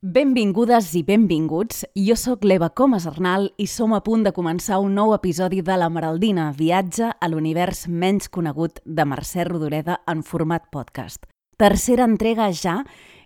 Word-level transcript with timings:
Benvingudes 0.00 0.94
i 0.96 1.02
benvinguts. 1.04 1.82
Jo 1.92 2.14
sóc 2.16 2.46
l'Eva 2.48 2.70
Comas 2.72 3.04
Arnal 3.04 3.50
i 3.60 3.66
som 3.68 3.92
a 3.92 3.98
punt 4.00 4.22
de 4.24 4.30
començar 4.32 4.78
un 4.80 4.94
nou 4.96 5.10
episodi 5.12 5.60
de 5.60 5.74
La 5.76 5.90
Maraldina, 5.92 6.46
viatge 6.56 7.10
a 7.12 7.28
l'univers 7.28 7.82
menys 7.84 8.30
conegut 8.32 8.80
de 8.86 9.04
Mercè 9.04 9.44
Rodoreda 9.44 9.98
en 10.08 10.22
format 10.24 10.70
podcast. 10.72 11.28
Tercera 11.60 12.06
entrega 12.08 12.48
ja 12.48 12.78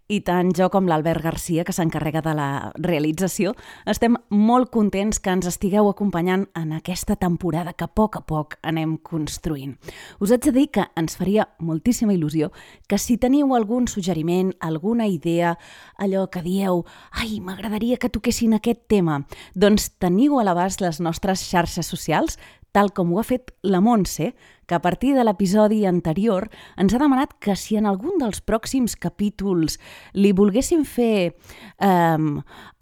i 0.08 0.18
tant 0.20 0.50
jo 0.52 0.66
com 0.68 0.84
l'Albert 0.88 1.22
Garcia, 1.24 1.64
que 1.64 1.72
s'encarrega 1.72 2.20
de 2.24 2.34
la 2.36 2.48
realització, 2.76 3.54
estem 3.88 4.18
molt 4.28 4.68
contents 4.74 5.20
que 5.20 5.32
ens 5.32 5.48
estigueu 5.48 5.88
acompanyant 5.88 6.44
en 6.60 6.74
aquesta 6.76 7.16
temporada 7.16 7.72
que 7.72 7.86
a 7.86 7.88
poc 7.88 8.18
a 8.18 8.24
poc 8.26 8.58
anem 8.62 8.98
construint. 8.98 9.78
Us 10.20 10.34
haig 10.34 10.44
de 10.44 10.52
dir 10.52 10.66
que 10.76 10.84
ens 11.00 11.16
faria 11.16 11.48
moltíssima 11.58 12.12
il·lusió 12.12 12.50
que 12.88 12.98
si 13.00 13.16
teniu 13.16 13.54
algun 13.56 13.88
suggeriment, 13.88 14.52
alguna 14.60 15.08
idea, 15.08 15.56
allò 15.96 16.26
que 16.28 16.44
dieu 16.44 16.84
«Ai, 17.12 17.40
m'agradaria 17.40 17.96
que 17.96 18.12
toquessin 18.12 18.58
aquest 18.58 18.84
tema», 18.92 19.22
doncs 19.54 19.88
teniu 19.96 20.36
a 20.38 20.44
l'abast 20.44 20.84
les 20.84 21.00
nostres 21.00 21.48
xarxes 21.48 21.88
socials, 21.88 22.36
tal 22.74 22.90
com 22.92 23.12
ho 23.14 23.20
ha 23.22 23.24
fet 23.24 23.54
la 23.62 23.80
Montse, 23.80 24.34
que 24.66 24.74
a 24.74 24.82
partir 24.82 25.14
de 25.14 25.24
l'episodi 25.24 25.84
anterior 25.86 26.48
ens 26.76 26.94
ha 26.94 27.00
demanat 27.02 27.34
que 27.40 27.56
si 27.56 27.76
en 27.76 27.86
algun 27.86 28.18
dels 28.20 28.40
pròxims 28.44 28.96
capítols 28.96 29.78
li 30.14 30.32
volguéssim 30.32 30.84
fer 30.84 31.34
eh, 31.78 32.18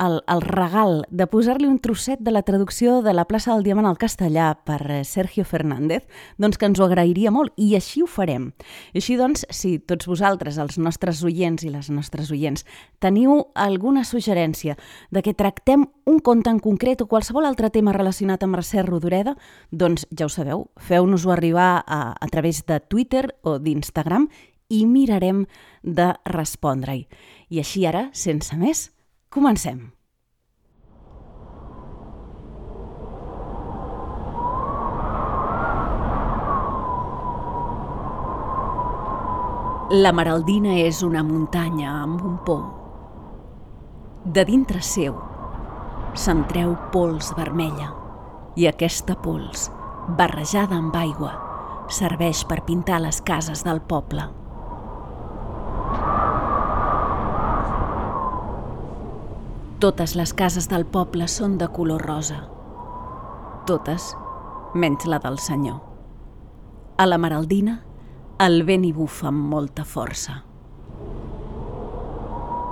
el, 0.02 0.18
el 0.26 0.42
regal 0.42 1.02
de 1.10 1.26
posar-li 1.30 1.68
un 1.68 1.78
trosset 1.82 2.20
de 2.20 2.34
la 2.34 2.42
traducció 2.42 3.00
de 3.02 3.14
la 3.14 3.26
plaça 3.28 3.52
del 3.54 3.64
Diamant 3.66 3.88
al 3.88 4.00
castellà 4.00 4.52
per 4.66 4.80
eh, 4.90 5.02
Sergio 5.04 5.44
Fernández, 5.44 6.06
doncs 6.38 6.58
que 6.58 6.68
ens 6.68 6.80
ho 6.80 6.86
agrairia 6.86 7.32
molt 7.34 7.54
i 7.56 7.72
així 7.78 8.02
ho 8.02 8.08
farem. 8.10 8.50
I 8.92 9.02
així 9.02 9.16
doncs, 9.20 9.46
si 9.50 9.76
tots 9.78 10.08
vosaltres, 10.10 10.58
els 10.62 10.78
nostres 10.78 11.22
oients 11.24 11.64
i 11.64 11.72
les 11.72 11.90
nostres 11.90 12.30
oients, 12.34 12.66
teniu 13.02 13.46
alguna 13.54 14.04
suggerència 14.04 14.76
de 15.10 15.22
que 15.22 15.34
tractem 15.34 15.86
un 16.06 16.18
conte 16.20 16.50
en 16.50 16.58
concret 16.62 17.02
o 17.02 17.08
qualsevol 17.10 17.46
altre 17.46 17.70
tema 17.70 17.94
relacionat 17.94 18.42
amb 18.42 18.56
Mercè 18.56 18.82
Rodoreda, 18.84 19.36
doncs 19.70 20.06
ja 20.10 20.26
ho 20.26 20.32
sabeu, 20.32 20.66
feu-nos-ho 20.82 21.32
arribar 21.34 21.71
a, 21.80 22.02
a 22.12 22.28
través 22.28 22.64
de 22.66 22.80
Twitter 22.80 23.26
o 23.42 23.58
d'Instagram 23.58 24.28
i 24.72 24.84
mirarem 24.86 25.46
de 25.82 26.12
respondre-hi. 26.28 27.06
I 27.52 27.60
així 27.62 27.86
ara, 27.86 28.08
sense 28.12 28.56
més, 28.56 28.90
comencem. 29.32 29.90
La 39.92 40.08
Maraldina 40.16 40.78
és 40.80 41.02
una 41.04 41.20
muntanya 41.20 41.90
amb 42.00 42.22
un 42.24 42.38
pou. 42.46 42.62
De 44.24 44.40
dintre 44.48 44.80
seu 44.80 45.18
se'n 46.16 46.46
treu 46.48 46.72
pols 46.94 47.28
vermella 47.36 47.90
i 48.56 48.70
aquesta 48.70 49.18
pols 49.20 49.66
barrejada 50.16 50.78
amb 50.80 50.96
aigua, 50.96 51.34
serveix 51.90 52.44
per 52.48 52.62
pintar 52.66 53.00
les 53.02 53.20
cases 53.22 53.64
del 53.66 53.80
poble. 53.80 54.28
Totes 59.82 60.14
les 60.14 60.30
cases 60.38 60.68
del 60.70 60.84
poble 60.86 61.26
són 61.26 61.56
de 61.58 61.66
color 61.74 62.04
rosa. 62.06 62.44
Totes, 63.66 64.12
menys 64.74 65.08
la 65.10 65.18
del 65.18 65.40
senyor. 65.42 65.80
A 66.98 67.06
la 67.08 67.18
Maraldina, 67.18 67.80
el 68.38 68.62
vent 68.68 68.86
hi 68.86 68.92
bufa 68.94 69.26
amb 69.32 69.50
molta 69.50 69.82
força. 69.82 70.38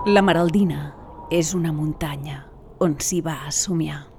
La 0.07 0.23
Maraldina 0.23 0.93
és 1.31 1.51
una 1.55 1.75
muntanya 1.75 2.45
on 2.81 2.95
s'hi 3.03 3.21
va 3.27 3.41
a 3.47 3.51
somiar. 3.53 4.10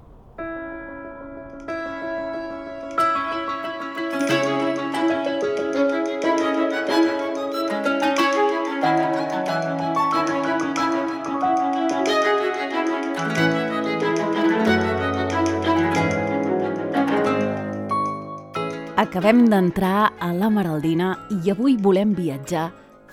Acabem 19.02 19.48
d'entrar 19.50 20.12
a 20.22 20.28
la 20.30 20.46
Maraldina 20.46 21.08
i 21.34 21.50
avui 21.50 21.72
volem 21.74 22.12
viatjar 22.14 22.68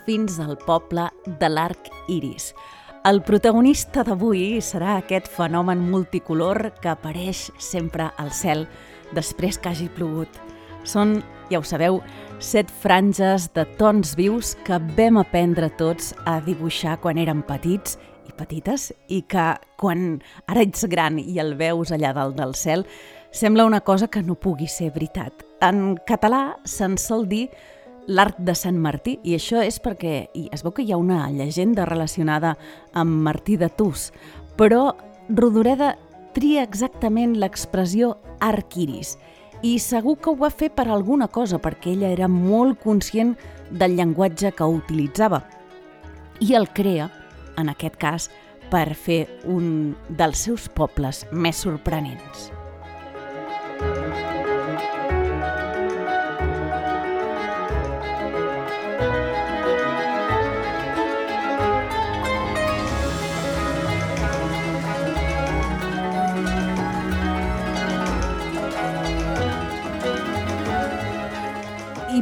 fins 0.06 0.36
al 0.38 0.54
poble 0.62 1.08
de 1.42 1.50
l'Arc 1.50 1.90
Iris. 2.14 2.52
El 3.10 3.24
protagonista 3.26 4.04
d'avui 4.06 4.60
serà 4.62 5.00
aquest 5.00 5.32
fenomen 5.34 5.82
multicolor 5.82 6.62
que 6.84 6.92
apareix 6.94 7.48
sempre 7.58 8.12
al 8.22 8.30
cel 8.30 8.68
després 9.18 9.58
que 9.58 9.74
hagi 9.74 9.90
plogut. 9.98 10.30
Són, 10.86 11.24
ja 11.50 11.58
ho 11.58 11.66
sabeu, 11.66 12.04
set 12.38 12.70
franges 12.70 13.50
de 13.58 13.66
tons 13.82 14.14
vius 14.20 14.54
que 14.70 14.78
vam 14.94 15.18
aprendre 15.18 15.74
tots 15.82 16.14
a 16.30 16.38
dibuixar 16.46 17.00
quan 17.02 17.18
érem 17.18 17.42
petits 17.42 17.98
i 18.30 18.38
petites 18.38 18.92
i 19.10 19.24
que 19.26 19.56
quan 19.82 20.20
ara 20.46 20.70
ets 20.70 20.86
gran 20.86 21.18
i 21.18 21.42
el 21.42 21.58
veus 21.58 21.90
allà 21.90 22.14
dalt 22.14 22.38
del 22.38 22.54
cel 22.54 22.86
sembla 23.34 23.66
una 23.66 23.82
cosa 23.82 24.06
que 24.06 24.22
no 24.22 24.38
pugui 24.38 24.70
ser 24.70 24.94
veritat. 24.94 25.49
En 25.62 25.98
català 26.08 26.56
se'n 26.64 26.96
sol 26.98 27.26
dir 27.28 27.50
l'arc 28.08 28.38
de 28.42 28.56
Sant 28.56 28.78
Martí 28.80 29.18
i 29.28 29.36
això 29.36 29.60
és 29.62 29.78
perquè 29.84 30.30
i 30.34 30.48
es 30.56 30.64
veu 30.64 30.72
que 30.74 30.86
hi 30.86 30.94
ha 30.94 31.00
una 31.02 31.26
llegenda 31.30 31.86
relacionada 31.86 32.56
amb 32.98 33.20
Martí 33.26 33.58
de 33.60 33.70
Tus, 33.70 34.10
però 34.58 34.96
Rodoreda 35.30 35.98
tria 36.34 36.64
exactament 36.64 37.36
l'expressió 37.38 38.16
arc 38.40 38.78
iris 38.80 39.18
i 39.62 39.76
segur 39.84 40.16
que 40.18 40.32
ho 40.32 40.38
va 40.40 40.50
fer 40.50 40.70
per 40.72 40.88
alguna 40.88 41.28
cosa 41.28 41.60
perquè 41.60 41.92
ella 41.94 42.14
era 42.16 42.30
molt 42.32 42.80
conscient 42.82 43.36
del 43.70 43.98
llenguatge 44.00 44.54
que 44.56 44.66
utilitzava 44.80 45.44
i 46.40 46.56
el 46.56 46.70
crea, 46.72 47.10
en 47.60 47.68
aquest 47.68 48.00
cas, 48.00 48.30
per 48.72 48.94
fer 48.96 49.26
un 49.44 49.98
dels 50.08 50.46
seus 50.48 50.70
pobles 50.72 51.26
més 51.34 51.60
sorprenents. 51.66 52.50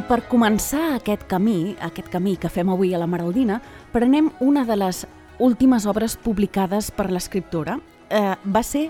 Per 0.08 0.22
començar 0.24 0.94
aquest 0.96 1.26
camí, 1.28 1.74
aquest 1.84 2.06
camí 2.08 2.38
que 2.40 2.48
fem 2.48 2.70
avui 2.72 2.94
a 2.96 3.00
la 3.00 3.06
Maraldina, 3.10 3.58
prenem 3.92 4.30
una 4.40 4.62
de 4.64 4.76
les 4.80 5.02
últimes 5.44 5.84
obres 5.84 6.14
publicades 6.16 6.88
per 6.96 7.10
l'escriptora. 7.12 7.74
Eh, 8.08 8.34
va 8.48 8.62
ser 8.64 8.86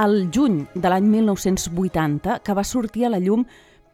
el 0.00 0.30
juny 0.32 0.62
de 0.72 0.88
l'any 0.88 1.10
1980 1.12 2.38
que 2.40 2.56
va 2.56 2.64
sortir 2.64 3.04
a 3.04 3.12
la 3.12 3.20
llum 3.20 3.44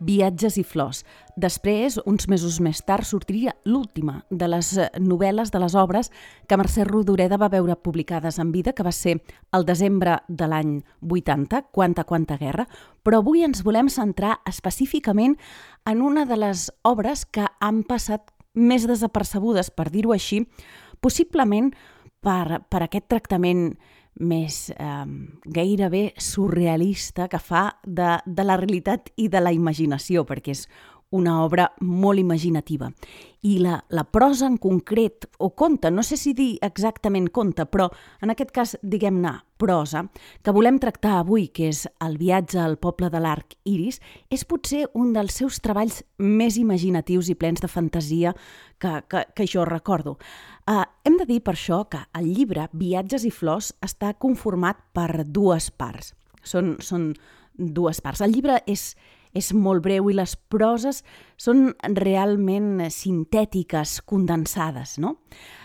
Viatges 0.00 0.56
i 0.60 0.64
flors. 0.64 1.02
Després, 1.36 1.98
uns 2.06 2.28
mesos 2.30 2.58
més 2.62 2.80
tard, 2.86 3.06
sortiria 3.06 3.54
l'última 3.66 4.22
de 4.30 4.48
les 4.50 4.72
novel·les 4.98 5.52
de 5.54 5.60
les 5.62 5.74
obres 5.78 6.12
que 6.48 6.58
Mercè 6.58 6.86
Rodoreda 6.86 7.38
va 7.38 7.50
veure 7.52 7.76
publicades 7.76 8.38
en 8.38 8.52
vida, 8.52 8.72
que 8.72 8.86
va 8.86 8.92
ser 8.92 9.18
el 9.52 9.66
desembre 9.66 10.20
de 10.28 10.48
l'any 10.48 10.78
80, 11.02 11.64
Quanta, 11.72 12.04
quanta 12.04 12.38
guerra, 12.38 12.68
però 13.02 13.22
avui 13.22 13.44
ens 13.46 13.62
volem 13.66 13.90
centrar 13.90 14.38
específicament 14.46 15.36
en 15.86 16.02
una 16.02 16.24
de 16.26 16.36
les 16.36 16.68
obres 16.82 17.24
que 17.26 17.46
han 17.60 17.82
passat 17.82 18.32
més 18.54 18.86
desapercebudes, 18.88 19.70
per 19.70 19.90
dir-ho 19.90 20.12
així, 20.14 20.42
possiblement 21.00 21.70
per, 22.24 22.64
per 22.68 22.82
aquest 22.84 23.08
tractament 23.10 23.76
més 24.20 24.68
eh, 24.74 25.04
gairebé 25.44 26.12
surrealista 26.18 27.28
que 27.28 27.40
fa 27.40 27.68
de, 27.84 28.16
de 28.26 28.44
la 28.44 28.58
realitat 28.60 29.12
i 29.16 29.28
de 29.28 29.42
la 29.42 29.52
imaginació, 29.54 30.24
perquè 30.28 30.56
és 30.56 30.66
una 31.10 31.42
obra 31.42 31.70
molt 31.80 32.20
imaginativa. 32.20 32.90
I 33.46 33.58
la, 33.62 33.78
la 33.94 34.02
prosa 34.04 34.48
en 34.48 34.56
concret, 34.58 35.28
o 35.38 35.54
conte, 35.54 35.90
no 35.90 36.02
sé 36.02 36.18
si 36.18 36.34
dir 36.34 36.58
exactament 36.64 37.28
conte, 37.32 37.64
però 37.70 37.86
en 38.20 38.32
aquest 38.34 38.50
cas, 38.52 38.74
diguem-ne, 38.82 39.32
prosa, 39.58 40.04
que 40.42 40.54
volem 40.54 40.78
tractar 40.82 41.16
avui, 41.18 41.48
que 41.54 41.70
és 41.72 41.84
el 42.04 42.18
viatge 42.18 42.60
al 42.60 42.76
poble 42.82 43.08
de 43.10 43.22
l'Arc 43.22 43.56
Iris, 43.64 44.00
és 44.30 44.44
potser 44.44 44.84
un 44.94 45.14
dels 45.16 45.38
seus 45.40 45.62
treballs 45.64 46.02
més 46.18 46.58
imaginatius 46.60 47.30
i 47.30 47.38
plens 47.38 47.62
de 47.64 47.70
fantasia 47.70 48.34
que, 48.78 49.00
que, 49.08 49.24
que 49.34 49.48
jo 49.48 49.64
recordo. 49.66 50.18
Uh, 50.68 50.84
hem 51.06 51.16
de 51.18 51.26
dir 51.30 51.40
per 51.42 51.56
això 51.56 51.84
que 51.90 52.04
el 52.18 52.30
llibre 52.34 52.68
Viatges 52.76 53.24
i 53.24 53.32
flors 53.34 53.72
està 53.82 54.12
conformat 54.14 54.82
per 54.92 55.24
dues 55.24 55.70
parts. 55.70 56.12
Són, 56.44 56.76
són 56.84 57.12
dues 57.58 58.00
parts. 58.00 58.22
El 58.22 58.34
llibre 58.36 58.60
és, 58.66 58.92
és 59.36 59.52
molt 59.52 59.82
breu 59.84 60.08
i 60.10 60.16
les 60.16 60.34
proses 60.50 61.02
són 61.36 61.72
realment 61.98 62.88
sintètiques, 62.92 64.00
condensades, 64.06 64.96
no? 64.98 65.16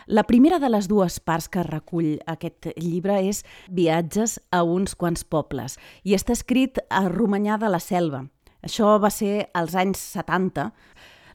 La 0.08 0.26
primera 0.28 0.60
de 0.60 0.68
les 0.70 0.90
dues 0.92 1.20
parts 1.24 1.48
que 1.48 1.64
recull 1.64 2.18
aquest 2.28 2.74
llibre 2.76 3.22
és 3.24 3.44
Viatges 3.72 4.40
a 4.52 4.64
uns 4.68 4.98
quants 5.00 5.24
pobles 5.24 5.78
i 6.04 6.16
està 6.18 6.36
escrit 6.36 6.82
a 6.90 7.06
Romanyà 7.08 7.58
de 7.62 7.72
la 7.72 7.80
Selva. 7.80 8.26
Això 8.64 8.98
va 9.00 9.12
ser 9.12 9.50
als 9.54 9.76
anys 9.76 10.00
70, 10.16 10.70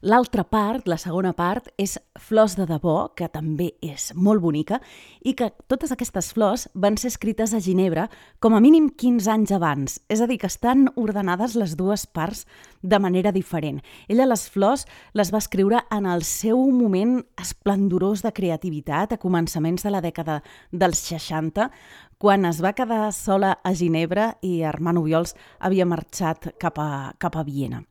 L'altra 0.03 0.45
part, 0.47 0.87
la 0.87 0.97
segona 1.01 1.33
part, 1.35 1.73
és 1.75 1.97
Flors 2.23 2.55
de 2.55 2.69
debò, 2.71 3.11
que 3.19 3.27
també 3.33 3.73
és 3.83 4.13
molt 4.15 4.43
bonica, 4.43 4.79
i 5.27 5.33
que 5.35 5.49
totes 5.67 5.91
aquestes 5.91 6.31
flors 6.37 6.69
van 6.75 6.95
ser 7.01 7.11
escrites 7.11 7.55
a 7.55 7.61
Ginebra 7.63 8.09
com 8.39 8.55
a 8.55 8.61
mínim 8.63 8.89
15 8.95 9.31
anys 9.33 9.55
abans. 9.57 9.99
És 10.07 10.23
a 10.23 10.29
dir, 10.31 10.39
que 10.39 10.47
estan 10.47 10.87
ordenades 10.95 11.57
les 11.59 11.75
dues 11.79 12.07
parts 12.07 12.45
de 12.83 12.99
manera 13.03 13.33
diferent. 13.35 13.83
Ella 14.07 14.29
les 14.31 14.47
flors 14.49 14.87
les 15.19 15.33
va 15.35 15.43
escriure 15.43 15.83
en 15.91 16.07
el 16.07 16.23
seu 16.23 16.63
moment 16.71 17.19
esplendorós 17.41 18.23
de 18.23 18.33
creativitat 18.33 19.13
a 19.17 19.19
començaments 19.19 19.83
de 19.83 19.95
la 19.95 20.03
dècada 20.05 20.41
dels 20.71 21.03
60, 21.11 21.71
quan 22.19 22.47
es 22.47 22.63
va 22.63 22.75
quedar 22.75 23.11
sola 23.15 23.57
a 23.65 23.75
Ginebra 23.75 24.37
i 24.43 24.63
Armand 24.63 25.03
Obiols 25.03 25.35
havia 25.59 25.87
marxat 25.87 26.53
cap 26.59 26.79
a, 26.79 27.15
cap 27.19 27.35
a 27.35 27.47
Viena. 27.47 27.83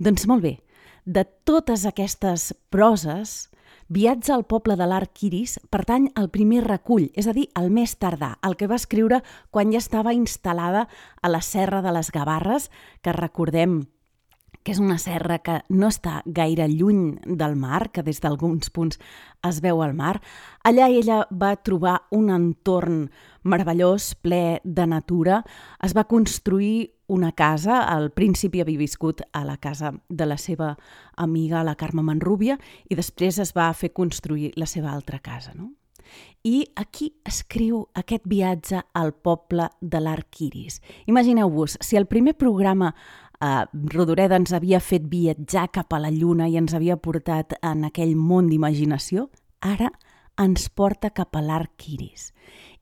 Doncs 0.00 0.24
molt 0.28 0.44
bé, 0.44 0.56
de 1.06 1.24
totes 1.46 1.86
aquestes 1.86 2.52
proses, 2.70 3.46
Viatge 3.86 4.32
al 4.34 4.42
poble 4.50 4.74
de 4.74 4.86
l'Arc 4.90 5.20
Iris 5.28 5.60
pertany 5.70 6.08
al 6.18 6.26
primer 6.34 6.64
recull, 6.64 7.04
és 7.14 7.28
a 7.30 7.34
dir, 7.36 7.44
el 7.54 7.68
més 7.70 7.92
tardà, 8.02 8.32
el 8.42 8.56
que 8.58 8.66
va 8.66 8.80
escriure 8.80 9.20
quan 9.54 9.70
ja 9.70 9.78
estava 9.78 10.14
instal·lada 10.14 10.88
a 11.22 11.30
la 11.30 11.38
Serra 11.38 11.84
de 11.84 11.92
les 11.94 12.10
Gavarres, 12.10 12.66
que 13.02 13.14
recordem 13.14 13.84
que 14.66 14.74
és 14.74 14.80
una 14.82 14.98
serra 14.98 15.38
que 15.38 15.60
no 15.70 15.86
està 15.92 16.24
gaire 16.26 16.66
lluny 16.66 17.20
del 17.38 17.54
mar, 17.54 17.92
que 17.94 18.02
des 18.02 18.18
d'alguns 18.18 18.72
punts 18.74 18.98
es 19.46 19.60
veu 19.62 19.78
al 19.84 19.94
mar. 19.94 20.16
Allà 20.66 20.88
ella 20.90 21.20
va 21.30 21.52
trobar 21.54 22.00
un 22.10 22.32
entorn 22.34 23.04
meravellós, 23.46 24.16
ple 24.18 24.58
de 24.64 24.88
natura. 24.90 25.44
Es 25.78 25.94
va 25.94 26.08
construir 26.10 26.95
una 27.06 27.32
casa, 27.32 27.82
al 27.86 28.10
principi 28.10 28.60
havia 28.60 28.78
viscut 28.78 29.22
a 29.32 29.44
la 29.44 29.56
casa 29.56 29.92
de 30.08 30.26
la 30.26 30.36
seva 30.38 30.76
amiga, 31.16 31.64
la 31.64 31.76
Carme 31.76 32.02
Manrúbia, 32.02 32.58
i 32.88 32.98
després 32.98 33.38
es 33.38 33.52
va 33.56 33.72
fer 33.74 33.92
construir 33.92 34.52
la 34.56 34.66
seva 34.66 34.92
altra 34.92 35.18
casa. 35.18 35.54
No? 35.54 35.72
I 36.46 36.64
aquí 36.78 37.10
escriu 37.26 37.86
aquest 37.94 38.26
viatge 38.30 38.82
al 38.94 39.12
poble 39.12 39.68
de 39.80 40.00
l'Arquiris. 40.00 40.80
Imagineu-vos, 41.06 41.78
si 41.80 41.96
el 41.96 42.06
primer 42.06 42.36
programa 42.38 42.92
eh, 43.40 43.64
Rodoreda 43.72 44.38
ens 44.38 44.54
havia 44.54 44.80
fet 44.80 45.08
viatjar 45.10 45.68
cap 45.74 45.92
a 45.92 46.00
la 46.02 46.12
Lluna 46.14 46.48
i 46.48 46.58
ens 46.60 46.74
havia 46.74 46.96
portat 46.96 47.56
en 47.62 47.86
aquell 47.88 48.14
món 48.16 48.50
d'imaginació, 48.50 49.28
ara 49.60 49.90
ens 50.38 50.68
porta 50.68 51.10
cap 51.10 51.36
a 51.36 51.42
l'Arquiris. 51.42 52.30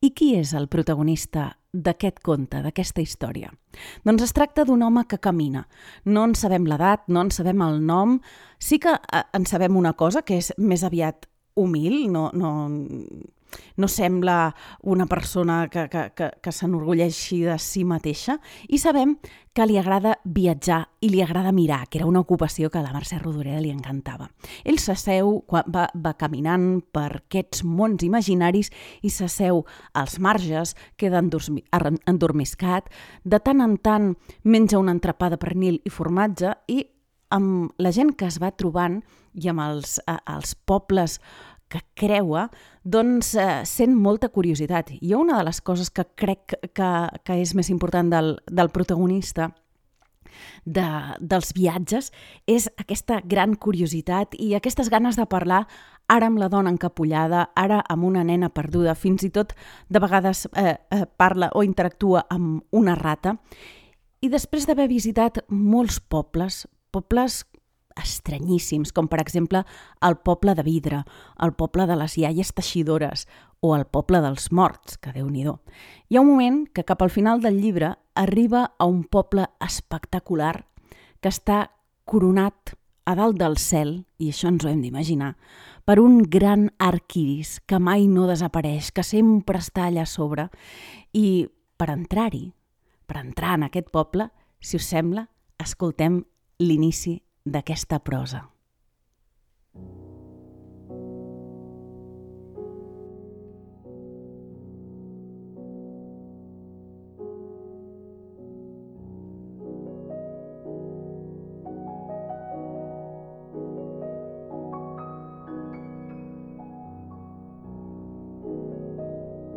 I 0.03 0.11
qui 0.13 0.35
és 0.37 0.53
el 0.53 0.69
protagonista 0.69 1.55
d'aquest 1.75 2.23
conte, 2.23 2.63
d'aquesta 2.63 3.03
història? 3.03 3.51
Doncs 4.07 4.29
es 4.29 4.35
tracta 4.37 4.65
d'un 4.65 4.83
home 4.87 5.05
que 5.11 5.19
camina. 5.19 5.67
No 6.07 6.25
en 6.29 6.35
sabem 6.39 6.69
l'edat, 6.71 7.09
no 7.11 7.27
en 7.27 7.33
sabem 7.35 7.63
el 7.67 7.81
nom. 7.85 8.21
Sí 8.63 8.79
que 8.79 8.95
eh, 8.95 9.25
en 9.35 9.47
sabem 9.51 9.77
una 9.77 9.95
cosa, 9.99 10.23
que 10.23 10.39
és 10.39 10.53
més 10.59 10.87
aviat 10.87 11.27
humil, 11.59 12.07
no, 12.11 12.29
no, 12.35 12.69
no 13.77 13.89
sembla 13.89 14.55
una 14.83 15.07
persona 15.07 15.69
que, 15.69 15.89
que, 15.89 16.11
que, 16.17 16.31
que 16.43 16.53
s'enorgulleixi 16.53 17.43
de 17.47 17.59
si 17.59 17.85
mateixa 17.85 18.39
i 18.69 18.79
sabem 18.79 19.17
que 19.55 19.67
li 19.71 19.77
agrada 19.79 20.17
viatjar 20.25 20.81
i 21.07 21.09
li 21.13 21.21
agrada 21.23 21.53
mirar, 21.55 21.85
que 21.87 22.01
era 22.01 22.09
una 22.11 22.21
ocupació 22.25 22.71
que 22.71 22.81
a 22.81 22.83
la 22.83 22.93
Mercè 22.95 23.21
Rodoreda 23.21 23.61
li 23.63 23.71
encantava. 23.71 24.27
Ell 24.67 24.81
s'asseu, 24.83 25.45
va, 25.47 25.87
va 25.95 26.15
caminant 26.19 26.81
per 26.91 27.21
aquests 27.21 27.63
mons 27.63 28.03
imaginaris 28.03 28.73
i 29.07 29.13
s'asseu 29.15 29.63
als 29.95 30.19
marges, 30.19 30.75
queda 30.99 31.23
endormiscat, 31.23 32.91
de 33.23 33.39
tant 33.39 33.63
en 33.63 33.79
tant 33.79 34.11
menja 34.43 34.83
una 34.83 34.97
entrepà 34.97 35.31
de 35.31 35.39
pernil 35.39 35.79
i 35.85 35.95
formatge 35.95 36.57
i 36.67 36.83
amb 37.35 37.71
la 37.79 37.95
gent 37.95 38.15
que 38.19 38.27
es 38.27 38.41
va 38.43 38.53
trobant 38.55 39.01
i 39.35 39.51
amb 39.51 39.63
els, 39.65 39.99
els 40.07 40.55
pobles 40.67 41.19
que 41.69 41.81
creua, 41.99 42.49
doncs 42.85 43.35
eh, 43.35 43.65
sent 43.67 43.97
molta 43.97 44.29
curiositat. 44.29 44.93
I 45.01 45.15
una 45.19 45.39
de 45.41 45.49
les 45.49 45.61
coses 45.61 45.91
que 45.91 46.07
crec 46.15 46.59
que, 46.73 46.91
que 47.25 47.37
és 47.41 47.55
més 47.55 47.71
important 47.73 48.11
del, 48.13 48.37
del 48.51 48.71
protagonista 48.71 49.51
de, 50.65 50.87
dels 51.21 51.53
viatges 51.55 52.11
és 52.51 52.69
aquesta 52.81 53.21
gran 53.25 53.55
curiositat 53.55 54.35
i 54.39 54.55
aquestes 54.55 54.91
ganes 54.93 55.19
de 55.19 55.27
parlar 55.31 55.65
ara 56.09 56.29
amb 56.29 56.39
la 56.41 56.51
dona 56.53 56.73
encapullada, 56.73 57.49
ara 57.57 57.81
amb 57.89 58.05
una 58.05 58.25
nena 58.25 58.51
perduda, 58.53 58.95
fins 58.95 59.25
i 59.25 59.31
tot 59.33 59.55
de 59.89 60.03
vegades 60.03 60.45
eh, 60.53 60.77
eh, 60.77 61.05
parla 61.17 61.51
o 61.55 61.65
interactua 61.65 62.27
amb 62.31 62.63
una 62.73 62.95
rata. 62.99 63.39
I 64.21 64.29
després 64.33 64.67
d'haver 64.67 64.89
visitat 64.89 65.41
molts 65.49 66.01
pobles, 66.01 66.65
pobles 66.93 67.45
estranyíssims, 68.01 68.93
com 68.93 69.09
per 69.09 69.21
exemple 69.23 69.65
el 70.03 70.17
poble 70.17 70.55
de 70.55 70.65
Vidre, 70.67 71.03
el 71.41 71.55
poble 71.55 71.87
de 71.87 71.97
les 71.97 72.17
iaies 72.19 72.53
teixidores 72.55 73.27
o 73.61 73.75
el 73.77 73.87
poble 73.87 74.21
dels 74.21 74.51
morts, 74.53 74.99
que 74.99 75.13
déu 75.13 75.29
nhi 75.31 75.45
Hi 75.45 76.17
ha 76.17 76.21
un 76.21 76.29
moment 76.29 76.65
que 76.67 76.85
cap 76.85 77.03
al 77.03 77.11
final 77.11 77.41
del 77.41 77.61
llibre 77.61 77.95
arriba 78.15 78.75
a 78.79 78.85
un 78.85 79.05
poble 79.05 79.47
espectacular 79.61 80.67
que 81.21 81.29
està 81.29 81.71
coronat 82.05 82.75
a 83.05 83.15
dalt 83.15 83.37
del 83.39 83.57
cel, 83.59 84.05
i 84.19 84.31
això 84.33 84.49
ens 84.49 84.65
ho 84.65 84.69
hem 84.69 84.81
d'imaginar, 84.81 85.35
per 85.85 85.99
un 86.01 86.23
gran 86.23 86.71
arc 86.79 87.17
iris 87.21 87.59
que 87.69 87.79
mai 87.79 88.07
no 88.09 88.27
desapareix, 88.29 88.91
que 88.93 89.05
sempre 89.05 89.61
està 89.61 89.89
allà 89.89 90.07
sobre, 90.09 90.49
i 91.13 91.47
per 91.77 91.91
entrar-hi, 91.93 92.53
per 93.07 93.21
entrar 93.21 93.59
en 93.59 93.69
aquest 93.69 93.91
poble, 93.93 94.31
si 94.61 94.77
us 94.81 94.89
sembla, 94.89 95.29
escoltem 95.61 96.23
l'inici 96.61 97.19
d'aquesta 97.45 97.99
prosa. 98.01 98.41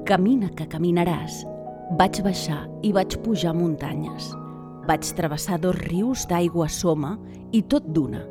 Camina 0.07 0.47
que 0.55 0.67
caminaràs. 0.71 1.41
Vaig 1.99 2.19
baixar 2.23 2.65
i 2.83 2.93
vaig 2.95 3.15
pujar 3.23 3.55
muntanyes. 3.55 4.31
Vaig 4.87 5.09
travessar 5.17 5.59
dos 5.59 5.75
rius 5.75 6.25
d'aigua 6.29 6.69
soma 6.71 7.17
i 7.51 7.61
tot 7.67 7.87
d'una. 7.91 8.23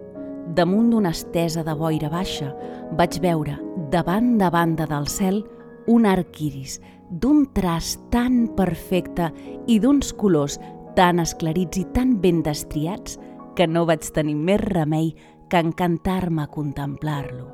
Damunt 0.57 0.91
d'una 0.93 1.13
estesa 1.13 1.65
de 1.67 1.75
boira 1.77 2.09
baixa 2.09 2.53
vaig 2.97 3.19
veure, 3.21 3.59
davant 3.91 4.37
de 4.41 4.49
banda 4.51 4.87
del 4.89 5.09
cel, 5.11 5.43
un 5.87 6.07
arc 6.07 6.41
iris 6.43 6.79
d'un 7.11 7.45
traç 7.55 7.97
tan 8.11 8.47
perfecte 8.57 9.29
i 9.71 9.79
d'uns 9.83 10.13
colors 10.19 10.57
tan 10.97 11.21
esclarits 11.23 11.79
i 11.79 11.85
tan 11.95 12.17
ben 12.23 12.43
destriats 12.43 13.19
que 13.57 13.67
no 13.69 13.85
vaig 13.87 14.09
tenir 14.17 14.35
més 14.35 14.61
remei 14.65 15.13
que 15.51 15.61
encantar-me 15.63 16.43
a 16.43 16.51
contemplar-lo. 16.51 17.47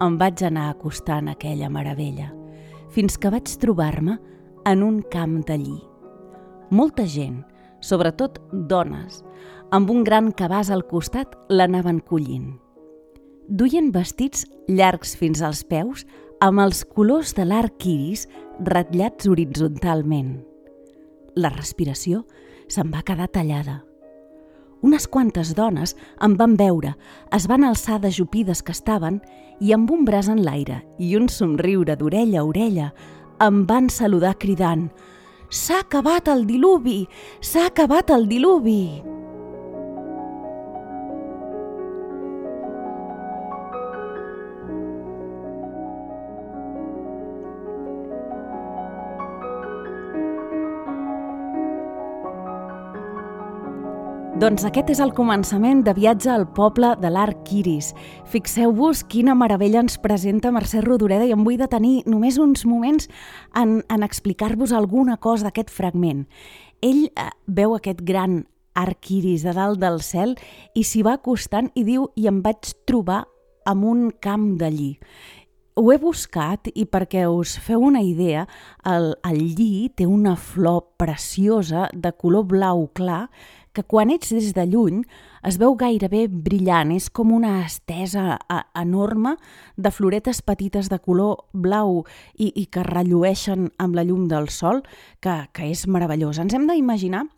Em 0.00 0.16
vaig 0.18 0.44
anar 0.46 0.68
acostant 0.70 1.28
a 1.28 1.34
aquella 1.34 1.68
meravella, 1.68 2.30
fins 2.94 3.18
que 3.18 3.30
vaig 3.34 3.50
trobar-me 3.60 4.16
en 4.64 4.82
un 4.86 5.02
camp 5.10 5.40
de 5.46 5.58
lli. 5.58 5.78
Molta 6.70 7.04
gent, 7.08 7.42
sobretot 7.80 8.38
dones, 8.52 9.22
amb 9.70 9.90
un 9.90 10.04
gran 10.04 10.32
cabàs 10.32 10.70
al 10.70 10.84
costat 10.88 11.34
l'anaven 11.48 12.00
collint. 12.00 12.56
Duien 13.48 13.92
vestits 13.92 14.44
llargs 14.68 15.14
fins 15.16 15.42
als 15.42 15.62
peus 15.64 16.04
amb 16.44 16.60
els 16.62 16.84
colors 16.84 17.34
de 17.34 17.46
l'arc 17.48 17.86
iris 17.88 18.26
ratllats 18.64 19.28
horitzontalment. 19.28 20.38
La 21.36 21.50
respiració 21.54 22.24
se'n 22.68 22.92
va 22.92 23.04
quedar 23.06 23.28
tallada. 23.32 23.82
Unes 24.84 25.08
quantes 25.10 25.54
dones 25.58 25.96
em 26.22 26.36
van 26.38 26.54
veure, 26.56 26.92
es 27.34 27.48
van 27.50 27.64
alçar 27.66 27.98
de 28.00 28.12
jupides 28.14 28.62
que 28.62 28.74
estaven 28.76 29.18
i 29.58 29.72
amb 29.74 29.90
un 29.90 30.04
braç 30.06 30.28
en 30.30 30.44
l'aire 30.44 30.84
i 31.02 31.16
un 31.18 31.26
somriure 31.28 31.96
d'orella 31.98 32.42
a 32.42 32.46
orella 32.46 32.92
em 33.42 33.64
van 33.66 33.88
saludar 33.90 34.36
cridant 34.38 34.88
S'ha 35.48 35.80
acabat 35.80 36.28
el 36.28 36.44
diluvi! 36.44 37.06
S'ha 37.40 37.68
acabat 37.70 38.10
el 38.12 38.28
diluvi! 38.28 39.17
Doncs 54.38 54.62
aquest 54.62 54.92
és 54.92 55.00
el 55.02 55.10
començament 55.16 55.80
de 55.82 55.90
viatge 55.96 56.28
al 56.30 56.44
poble 56.54 56.92
de 57.02 57.08
l'Arc 57.10 57.48
Iris. 57.58 57.88
Fixeu-vos 58.30 59.00
quina 59.10 59.34
meravella 59.34 59.80
ens 59.82 59.96
presenta 59.98 60.52
Mercè 60.54 60.78
Rodoreda 60.84 61.26
i 61.26 61.32
em 61.34 61.42
vull 61.42 61.58
detenir 61.58 62.04
només 62.06 62.38
uns 62.38 62.62
moments 62.62 63.08
en, 63.58 63.80
en 63.90 64.06
explicar-vos 64.06 64.70
alguna 64.70 65.16
cosa 65.18 65.48
d'aquest 65.48 65.74
fragment. 65.74 66.28
Ell 66.86 67.08
eh, 67.08 67.26
veu 67.50 67.74
aquest 67.74 68.04
gran 68.06 68.44
arc 68.78 69.10
iris 69.10 69.42
de 69.42 69.56
dalt 69.58 69.82
del 69.82 69.98
cel 70.06 70.38
i 70.78 70.86
s'hi 70.86 71.02
va 71.02 71.16
acostant 71.18 71.72
i 71.74 71.82
diu 71.82 72.06
i 72.14 72.30
em 72.30 72.38
vaig 72.46 72.76
trobar 72.86 73.24
amb 73.66 73.90
un 73.90 74.08
camp 74.22 74.52
d'allí. 74.62 74.92
Ho 75.78 75.90
he 75.90 75.98
buscat 75.98 76.70
i 76.78 76.86
perquè 76.86 77.26
us 77.26 77.58
feu 77.62 77.82
una 77.90 78.06
idea, 78.06 78.46
el, 78.86 79.16
el 79.26 79.42
lli 79.58 79.88
té 79.94 80.06
una 80.06 80.38
flor 80.38 80.92
preciosa 80.98 81.88
de 81.90 82.14
color 82.14 82.46
blau 82.50 82.86
clar 82.94 83.24
que 83.78 83.86
quan 83.86 84.10
ets 84.10 84.32
des 84.34 84.50
de 84.56 84.64
lluny 84.66 85.04
es 85.46 85.54
veu 85.60 85.76
gairebé 85.78 86.24
brillant, 86.26 86.90
és 86.90 87.06
com 87.14 87.30
una 87.30 87.60
estesa 87.62 88.34
enorme 88.74 89.36
de 89.76 89.92
floretes 89.94 90.42
petites 90.42 90.90
de 90.90 90.98
color 90.98 91.44
blau 91.52 92.00
i, 92.34 92.50
i 92.50 92.66
que 92.66 92.82
rellueixen 92.82 93.70
amb 93.78 93.94
la 93.94 94.02
llum 94.08 94.26
del 94.26 94.50
sol, 94.50 94.82
que, 95.22 95.44
que 95.54 95.70
és 95.70 95.86
meravellós. 95.86 96.40
Ens 96.42 96.58
hem 96.58 96.66
d'imaginar 96.66 97.28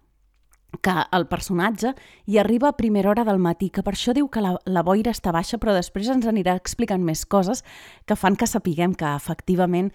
que 0.80 0.94
el 1.12 1.26
personatge 1.28 1.92
hi 2.24 2.38
arriba 2.40 2.70
a 2.70 2.78
primera 2.78 3.10
hora 3.10 3.26
del 3.28 3.42
matí, 3.42 3.68
que 3.68 3.84
per 3.84 3.92
això 3.98 4.14
diu 4.16 4.30
que 4.32 4.40
la, 4.40 4.54
la 4.64 4.84
boira 4.86 5.12
està 5.12 5.34
baixa, 5.34 5.58
però 5.60 5.74
després 5.76 6.08
ens 6.08 6.28
anirà 6.30 6.54
explicant 6.56 7.04
més 7.04 7.26
coses 7.26 7.64
que 8.06 8.16
fan 8.16 8.38
que 8.38 8.48
sapiguem 8.48 8.94
que 8.96 9.12
efectivament 9.12 9.90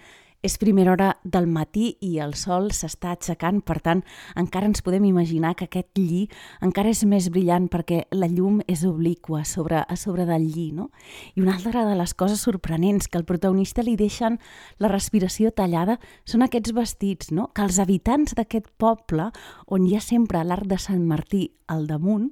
és 0.45 0.59
primera 0.61 0.91
hora 0.93 1.07
del 1.23 1.47
matí 1.49 1.95
i 2.05 2.19
el 2.21 2.35
sol 2.37 2.67
s'està 2.75 3.15
aixecant, 3.15 3.63
per 3.65 3.79
tant, 3.81 4.03
encara 4.37 4.69
ens 4.69 4.83
podem 4.85 5.07
imaginar 5.07 5.55
que 5.57 5.65
aquest 5.65 5.97
lli 5.97 6.27
encara 6.61 6.91
és 6.93 7.01
més 7.09 7.31
brillant 7.33 7.65
perquè 7.73 8.03
la 8.13 8.29
llum 8.29 8.59
és 8.69 8.83
obliqua 8.85 9.41
sobre, 9.49 9.81
a 9.81 9.97
sobre 9.97 10.27
del 10.29 10.45
lli, 10.45 10.67
no? 10.75 10.91
I 11.33 11.41
una 11.41 11.55
altra 11.57 11.87
de 11.89 11.95
les 11.97 12.13
coses 12.13 12.43
sorprenents 12.45 13.09
que 13.09 13.17
el 13.17 13.25
protagonista 13.25 13.81
li 13.81 13.95
deixen 13.97 14.37
la 14.77 14.91
respiració 14.91 15.49
tallada 15.49 15.97
són 16.29 16.45
aquests 16.45 16.75
vestits, 16.77 17.33
no? 17.33 17.49
Que 17.49 17.65
els 17.65 17.81
habitants 17.81 18.37
d'aquest 18.37 18.69
poble, 18.77 19.31
on 19.65 19.89
hi 19.89 19.97
ha 19.97 20.03
sempre 20.03 20.45
l'arc 20.45 20.69
de 20.69 20.77
Sant 20.77 21.07
Martí 21.09 21.47
al 21.65 21.87
damunt, 21.89 22.29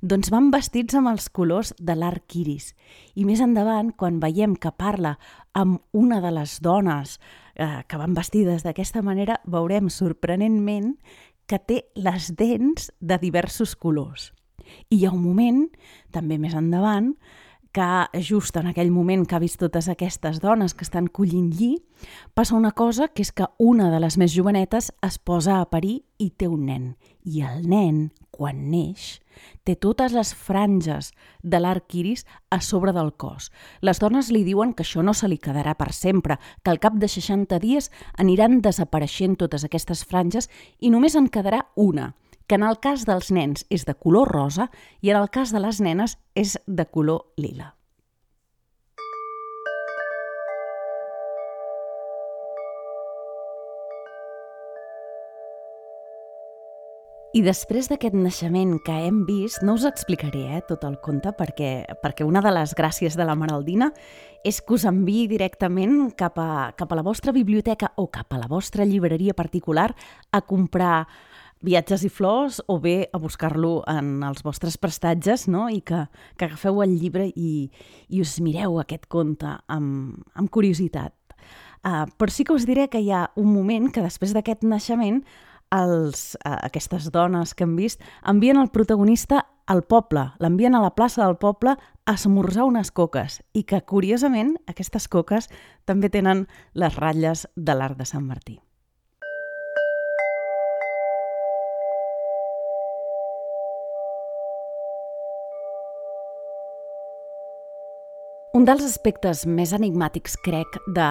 doncs 0.00 0.32
van 0.32 0.48
vestits 0.50 0.96
amb 0.98 1.12
els 1.12 1.28
colors 1.28 1.74
de 1.78 1.94
l'arc 1.94 2.40
iris. 2.40 2.72
I 3.14 3.28
més 3.28 3.44
endavant, 3.44 3.92
quan 3.92 4.18
veiem 4.22 4.56
que 4.56 4.72
parla 4.72 5.18
amb 5.52 5.80
una 5.92 6.24
de 6.24 6.32
les 6.34 6.58
dones 6.64 7.18
eh, 7.54 7.82
que 7.86 7.98
van 8.00 8.14
vestides 8.14 8.64
d'aquesta 8.66 9.02
manera, 9.02 9.40
veurem 9.44 9.90
sorprenentment 9.90 10.94
que 11.50 11.58
té 11.58 11.80
les 11.98 12.30
dents 12.38 12.90
de 13.00 13.18
diversos 13.18 13.74
colors. 13.74 14.30
I 14.90 15.00
hi 15.00 15.06
ha 15.06 15.14
un 15.14 15.22
moment, 15.24 15.64
també 16.14 16.38
més 16.38 16.54
endavant, 16.54 17.14
que 17.72 18.20
just 18.20 18.56
en 18.56 18.66
aquell 18.70 18.90
moment 18.90 19.26
que 19.26 19.36
ha 19.36 19.42
vist 19.42 19.60
totes 19.62 19.88
aquestes 19.88 20.40
dones 20.42 20.74
que 20.74 20.84
estan 20.86 21.06
collint 21.06 21.50
lli, 21.54 21.76
passa 22.34 22.56
una 22.56 22.72
cosa 22.72 23.08
que 23.08 23.22
és 23.22 23.32
que 23.32 23.46
una 23.58 23.90
de 23.92 24.00
les 24.02 24.18
més 24.18 24.34
jovenetes 24.34 24.90
es 25.06 25.18
posa 25.18 25.60
a 25.60 25.68
parir 25.70 26.00
i 26.18 26.30
té 26.30 26.48
un 26.48 26.66
nen. 26.66 26.86
I 27.22 27.44
el 27.46 27.68
nen, 27.68 28.10
quan 28.30 28.70
neix, 28.72 29.20
té 29.64 29.76
totes 29.76 30.14
les 30.16 30.32
franges 30.34 31.12
de 31.42 31.60
l'arc 31.60 31.94
iris 31.94 32.26
a 32.50 32.60
sobre 32.64 32.94
del 32.96 33.12
cos. 33.14 33.50
Les 33.80 34.00
dones 34.00 34.30
li 34.34 34.42
diuen 34.44 34.74
que 34.74 34.82
això 34.82 35.04
no 35.04 35.14
se 35.14 35.28
li 35.28 35.38
quedarà 35.38 35.76
per 35.78 35.92
sempre, 35.92 36.38
que 36.64 36.72
al 36.72 36.80
cap 36.82 36.96
de 36.98 37.08
60 37.08 37.60
dies 37.62 37.90
aniran 38.18 38.60
desapareixent 38.64 39.38
totes 39.38 39.64
aquestes 39.64 40.04
franges 40.04 40.50
i 40.80 40.90
només 40.90 41.14
en 41.14 41.28
quedarà 41.28 41.66
una, 41.76 42.14
que 42.50 42.56
en 42.58 42.64
el 42.66 42.80
cas 42.82 43.04
dels 43.06 43.28
nens 43.30 43.62
és 43.70 43.84
de 43.86 43.94
color 43.94 44.32
rosa 44.34 44.72
i 45.06 45.12
en 45.12 45.20
el 45.20 45.28
cas 45.30 45.52
de 45.54 45.60
les 45.62 45.78
nenes 45.78 46.16
és 46.34 46.56
de 46.66 46.82
color 46.82 47.28
lila. 47.38 47.76
I 57.30 57.44
després 57.46 57.86
d'aquest 57.86 58.18
naixement 58.18 58.80
que 58.82 58.98
hem 59.06 59.22
vist, 59.30 59.62
no 59.62 59.76
us 59.78 59.86
explicaré 59.86 60.48
eh, 60.56 60.64
tot 60.66 60.82
el 60.82 60.98
conte 60.98 61.30
perquè, 61.30 61.84
perquè 62.02 62.26
una 62.26 62.42
de 62.42 62.50
les 62.50 62.74
gràcies 62.74 63.14
de 63.14 63.22
la 63.22 63.38
Maraldina 63.38 63.92
és 64.42 64.58
que 64.58 64.74
us 64.74 64.90
enviï 64.90 65.28
directament 65.30 66.08
cap 66.18 66.42
a, 66.42 66.72
cap 66.74 66.90
a 66.90 66.98
la 66.98 67.06
vostra 67.06 67.30
biblioteca 67.30 67.94
o 68.02 68.10
cap 68.10 68.34
a 68.34 68.42
la 68.42 68.50
vostra 68.50 68.82
llibreria 68.82 69.38
particular 69.38 69.92
a 70.34 70.42
comprar 70.42 71.06
viatges 71.64 72.04
i 72.04 72.10
flors 72.12 72.60
o 72.68 72.78
bé 72.80 73.10
a 73.12 73.18
buscar-lo 73.20 73.80
en 73.90 74.22
els 74.24 74.42
vostres 74.46 74.78
prestatges 74.80 75.46
no? 75.48 75.68
i 75.68 75.80
que, 75.84 76.06
que 76.36 76.48
agafeu 76.48 76.82
el 76.84 76.96
llibre 76.98 77.28
i, 77.34 77.68
i 78.08 78.22
us 78.24 78.38
mireu 78.40 78.80
aquest 78.80 79.06
conte 79.12 79.58
amb, 79.68 80.16
amb 80.34 80.50
curiositat. 80.52 81.14
Uh, 81.80 82.04
però 82.20 82.32
sí 82.32 82.44
que 82.44 82.52
us 82.52 82.66
diré 82.68 82.88
que 82.92 83.00
hi 83.00 83.08
ha 83.12 83.30
un 83.40 83.48
moment 83.52 83.88
que 83.92 84.04
després 84.04 84.34
d'aquest 84.36 84.66
naixement 84.68 85.22
els, 85.72 86.34
uh, 86.44 86.58
aquestes 86.66 87.08
dones 87.12 87.54
que 87.56 87.64
hem 87.64 87.76
vist 87.78 88.04
envien 88.28 88.60
el 88.60 88.68
protagonista 88.68 89.46
al 89.70 89.84
poble, 89.86 90.26
l'envien 90.42 90.74
a 90.74 90.82
la 90.82 90.92
plaça 90.96 91.22
del 91.22 91.38
poble 91.38 91.76
a 91.78 92.16
esmorzar 92.16 92.66
unes 92.66 92.90
coques 92.90 93.38
i 93.54 93.62
que, 93.62 93.80
curiosament, 93.86 94.56
aquestes 94.68 95.06
coques 95.08 95.46
també 95.86 96.10
tenen 96.10 96.48
les 96.74 96.96
ratlles 96.98 97.46
de 97.54 97.78
l'arc 97.78 98.00
de 98.00 98.08
Sant 98.08 98.26
Martí. 98.26 98.58
Un 108.50 108.64
dels 108.66 108.82
aspectes 108.82 109.44
més 109.46 109.70
enigmàtics, 109.76 110.32
crec, 110.42 110.80
de, 110.90 111.06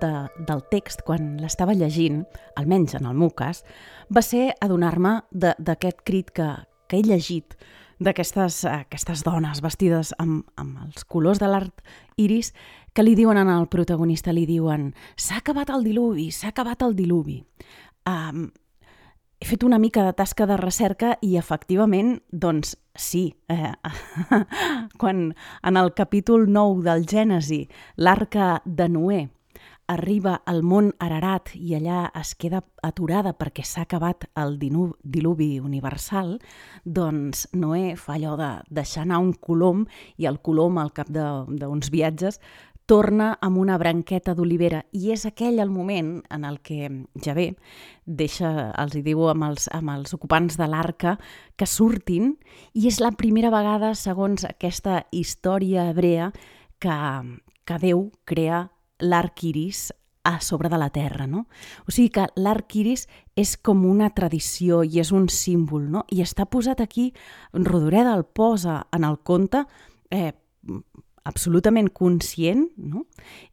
de, 0.00 0.12
del 0.48 0.62
text 0.70 1.02
quan 1.04 1.34
l'estava 1.36 1.74
llegint, 1.76 2.22
almenys 2.56 2.94
en 2.96 3.04
el 3.10 3.18
meu 3.18 3.28
cas, 3.36 3.60
va 4.08 4.22
ser 4.24 4.54
adonar-me 4.64 5.18
d'aquest 5.28 6.00
crit 6.08 6.32
que, 6.32 6.46
que 6.88 6.96
he 6.96 7.04
llegit 7.04 7.58
d'aquestes 8.00 8.62
aquestes 8.70 9.20
dones 9.26 9.60
vestides 9.60 10.14
amb, 10.16 10.46
amb 10.56 10.80
els 10.86 11.04
colors 11.04 11.42
de 11.42 11.50
l'art 11.52 11.84
iris 12.16 12.54
que 12.96 13.04
li 13.04 13.12
diuen 13.18 13.36
al 13.36 13.68
protagonista, 13.68 14.32
li 14.32 14.46
diuen 14.48 14.94
s'ha 15.12 15.42
acabat 15.42 15.68
el 15.74 15.84
diluvi, 15.84 16.30
s'ha 16.32 16.54
acabat 16.54 16.86
el 16.88 16.96
diluvi. 16.96 17.42
Um, 18.08 18.46
he 19.40 19.46
fet 19.46 19.62
una 19.62 19.78
mica 19.78 20.02
de 20.02 20.12
tasca 20.18 20.46
de 20.50 20.56
recerca 20.58 21.14
i 21.22 21.36
efectivament, 21.38 22.18
doncs 22.30 22.74
sí, 22.98 23.36
eh, 23.48 23.72
quan 25.00 25.34
en 25.62 25.76
el 25.76 25.94
capítol 25.94 26.48
9 26.50 26.82
del 26.88 27.06
Gènesi 27.06 27.66
l'arca 27.96 28.56
de 28.64 28.88
Noé 28.88 29.20
arriba 29.88 30.34
al 30.44 30.60
món 30.62 30.90
Ararat 31.00 31.54
i 31.56 31.72
allà 31.78 32.02
es 32.20 32.34
queda 32.36 32.60
aturada 32.84 33.32
perquè 33.32 33.64
s'ha 33.64 33.86
acabat 33.86 34.26
el 34.36 34.58
diluvi 34.60 35.48
universal, 35.64 36.36
doncs 36.84 37.46
Noé 37.56 37.94
fa 37.96 38.18
allò 38.18 38.36
de 38.36 38.50
deixar 38.68 39.06
anar 39.06 39.22
un 39.24 39.32
colom 39.32 39.86
i 40.20 40.28
el 40.28 40.42
colom 40.44 40.78
al 40.78 40.92
cap 40.92 41.08
d'uns 41.08 41.88
viatges 41.94 42.38
torna 42.88 43.34
amb 43.44 43.60
una 43.60 43.76
branqueta 43.76 44.32
d'olivera 44.34 44.80
i 44.96 45.10
és 45.12 45.26
aquell 45.28 45.60
el 45.60 45.68
moment 45.68 46.22
en 46.32 46.46
el 46.48 46.56
que 46.64 46.88
Javé 47.20 47.50
deixa, 48.06 48.72
els 48.80 48.96
hi 48.96 49.02
diu 49.04 49.26
amb 49.28 49.44
els, 49.50 49.68
amb 49.76 49.92
els 49.92 50.16
ocupants 50.16 50.56
de 50.56 50.68
l'arca 50.72 51.18
que 51.60 51.68
surtin 51.68 52.32
i 52.72 52.86
és 52.88 53.02
la 53.04 53.12
primera 53.12 53.52
vegada, 53.52 53.92
segons 53.92 54.46
aquesta 54.48 55.02
història 55.12 55.90
hebrea, 55.92 56.32
que, 56.80 56.96
que 57.68 57.78
Déu 57.84 58.08
crea 58.24 58.64
l'arc 59.04 59.44
iris 59.44 59.90
a 60.24 60.40
sobre 60.40 60.72
de 60.72 60.80
la 60.80 60.88
terra, 60.90 61.26
no? 61.26 61.46
O 61.86 61.92
sigui 61.92 62.08
que 62.16 62.26
l'arc 62.40 62.72
iris 62.80 63.04
és 63.36 63.56
com 63.60 63.84
una 63.88 64.10
tradició 64.16 64.80
i 64.84 65.00
és 65.00 65.12
un 65.12 65.28
símbol, 65.32 65.90
no? 65.92 66.06
I 66.08 66.24
està 66.24 66.48
posat 66.48 66.80
aquí, 66.80 67.10
Rodoreda 67.52 68.16
el 68.16 68.24
posa 68.24 68.86
en 68.92 69.04
el 69.08 69.20
conte 69.20 69.66
eh, 70.10 70.32
absolutament 71.28 71.92
conscient, 71.94 72.66
no? 72.76 73.04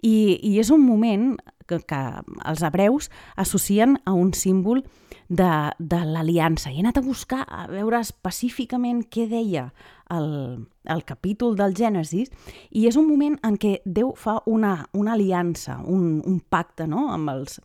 I, 0.01 0.39
i 0.41 0.55
és 0.61 0.71
un 0.73 0.85
moment 0.85 1.33
que, 1.67 1.79
que 1.83 2.01
els 2.45 2.63
hebreus 2.63 3.09
associen 3.35 3.97
a 4.05 4.13
un 4.13 4.33
símbol 4.37 4.83
de, 5.27 5.51
de 5.79 6.01
l'aliança. 6.05 6.71
He 6.71 6.81
anat 6.83 6.99
a 6.99 7.05
buscar 7.05 7.43
a 7.47 7.65
veure 7.71 7.99
específicament 8.01 9.03
què 9.11 9.27
deia 9.29 9.69
el, 10.13 10.65
el 10.85 11.05
capítol 11.05 11.55
del 11.57 11.75
Gènesis 11.77 12.31
i 12.71 12.85
és 12.87 12.97
un 12.99 13.09
moment 13.09 13.39
en 13.45 13.57
què 13.61 13.79
Déu 13.85 14.13
fa 14.17 14.39
una, 14.45 14.77
una 14.93 15.15
aliança, 15.17 15.79
un, 15.81 16.21
un 16.25 16.39
pacte 16.39 16.87
no? 16.87 17.09
amb, 17.13 17.31
els, 17.33 17.59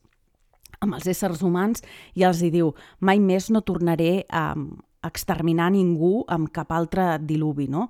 amb 0.80 0.96
els 0.96 1.10
éssers 1.12 1.44
humans 1.44 1.84
i 2.16 2.24
els 2.28 2.40
hi 2.42 2.52
diu 2.54 2.72
mai 3.00 3.20
més 3.20 3.50
no 3.52 3.60
tornaré 3.60 4.24
a, 4.28 4.54
exterminar 5.06 5.70
ningú 5.72 6.24
amb 6.28 6.50
cap 6.52 6.72
altre 6.72 7.18
diluvi, 7.24 7.66
no? 7.72 7.88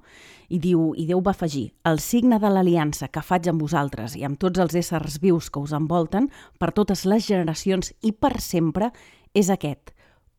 I 0.50 0.58
diu, 0.62 0.90
i 0.98 1.06
Déu 1.08 1.22
va 1.22 1.34
afegir, 1.34 1.70
el 1.86 2.00
signe 2.02 2.38
de 2.42 2.50
l'aliança 2.50 3.08
que 3.08 3.22
faig 3.22 3.48
amb 3.50 3.62
vosaltres 3.62 4.16
i 4.18 4.24
amb 4.26 4.38
tots 4.38 4.62
els 4.62 4.74
éssers 4.78 5.20
vius 5.22 5.50
que 5.50 5.62
us 5.62 5.74
envolten 5.76 6.30
per 6.58 6.72
totes 6.74 7.04
les 7.06 7.26
generacions 7.26 7.92
i 8.02 8.12
per 8.12 8.38
sempre 8.40 8.90
és 9.34 9.50
aquest. 9.50 9.94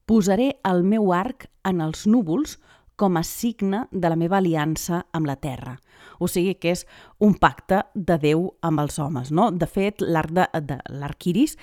Posaré 0.08 0.54
el 0.68 0.84
meu 0.84 1.12
arc 1.16 1.48
en 1.68 1.82
els 1.84 2.08
núvols 2.08 2.58
com 3.02 3.18
a 3.18 3.24
signe 3.26 3.86
de 3.92 4.10
la 4.12 4.18
meva 4.20 4.38
aliança 4.38 5.06
amb 5.12 5.26
la 5.26 5.38
terra. 5.42 5.78
O 6.22 6.28
sigui 6.30 6.54
que 6.62 6.76
és 6.76 6.84
un 7.20 7.34
pacte 7.42 7.82
de 7.96 8.18
Déu 8.22 8.52
amb 8.62 8.84
els 8.84 9.00
homes, 9.02 9.32
no? 9.32 9.50
De 9.52 9.66
fet, 9.66 10.04
l'arc 10.06 10.34
de, 10.36 10.46
de 10.62 10.78
l'arquiris 10.94 11.56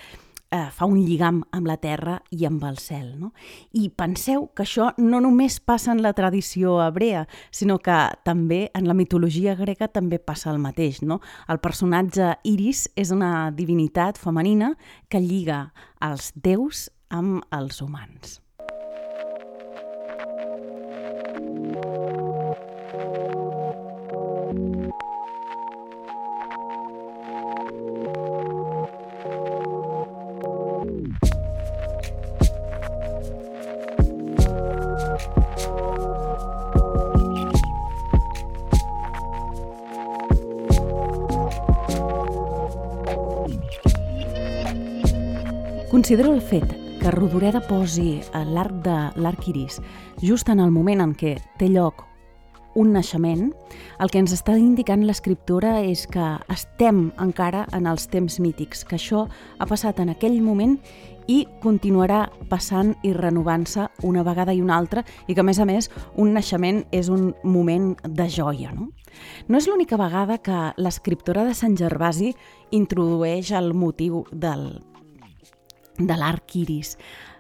eh, 0.50 0.68
fa 0.72 0.86
un 0.88 1.00
lligam 1.04 1.42
amb 1.52 1.68
la 1.68 1.76
terra 1.80 2.18
i 2.30 2.44
amb 2.48 2.64
el 2.68 2.78
cel. 2.80 3.12
No? 3.20 3.32
I 3.72 3.88
penseu 3.90 4.48
que 4.54 4.64
això 4.64 4.90
no 4.98 5.20
només 5.24 5.60
passa 5.60 5.92
en 5.92 6.02
la 6.02 6.14
tradició 6.16 6.78
hebrea, 6.84 7.26
sinó 7.50 7.78
que 7.78 7.98
també 8.24 8.68
en 8.74 8.88
la 8.88 8.96
mitologia 8.96 9.56
grega 9.58 9.88
també 9.88 10.18
passa 10.18 10.50
el 10.52 10.60
mateix. 10.62 11.02
No? 11.02 11.20
El 11.48 11.60
personatge 11.64 12.34
Iris 12.44 12.88
és 12.96 13.12
una 13.14 13.50
divinitat 13.54 14.18
femenina 14.18 14.74
que 15.08 15.22
lliga 15.22 15.68
els 16.00 16.32
déus 16.34 16.88
amb 17.08 17.42
els 17.54 17.82
humans. 17.82 18.38
Considero 46.08 46.32
el 46.32 46.40
fet 46.40 46.70
que 47.02 47.10
Rodoreda 47.12 47.60
posi 47.68 48.22
l'arc 48.32 48.78
de 48.80 48.94
l'arc 49.20 49.42
iris 49.50 49.74
just 50.22 50.48
en 50.48 50.62
el 50.64 50.70
moment 50.72 51.02
en 51.04 51.12
què 51.12 51.34
té 51.60 51.68
lloc 51.68 52.06
un 52.80 52.94
naixement, 52.96 53.50
el 54.00 54.08
que 54.08 54.22
ens 54.22 54.32
està 54.32 54.54
indicant 54.56 55.04
l'escriptora 55.04 55.82
és 55.84 56.06
que 56.08 56.30
estem 56.48 57.10
encara 57.20 57.66
en 57.76 57.84
els 57.92 58.08
temps 58.08 58.40
mítics, 58.40 58.86
que 58.88 58.96
això 58.96 59.26
ha 59.58 59.68
passat 59.68 60.00
en 60.00 60.14
aquell 60.14 60.40
moment 60.40 60.78
i 61.28 61.42
continuarà 61.60 62.24
passant 62.48 62.94
i 63.04 63.12
renovant-se 63.12 63.90
una 64.08 64.24
vegada 64.24 64.56
i 64.56 64.64
una 64.64 64.80
altra 64.80 65.04
i 65.26 65.34
que, 65.34 65.44
a 65.44 65.44
més 65.44 65.60
a 65.60 65.68
més, 65.68 65.92
un 66.16 66.32
naixement 66.32 66.86
és 66.88 67.12
un 67.12 67.34
moment 67.44 67.92
de 68.00 68.32
joia. 68.32 68.72
No, 68.72 68.94
no 69.48 69.60
és 69.60 69.68
l'única 69.68 70.00
vegada 70.00 70.40
que 70.40 70.70
l'escriptora 70.80 71.44
de 71.44 71.52
Sant 71.52 71.76
Gervasi 71.76 72.32
introdueix 72.72 73.52
el 73.52 73.74
motiu 73.76 74.24
del 74.32 74.70
de 75.98 76.16
l'arc 76.16 76.56
iris. 76.56 76.96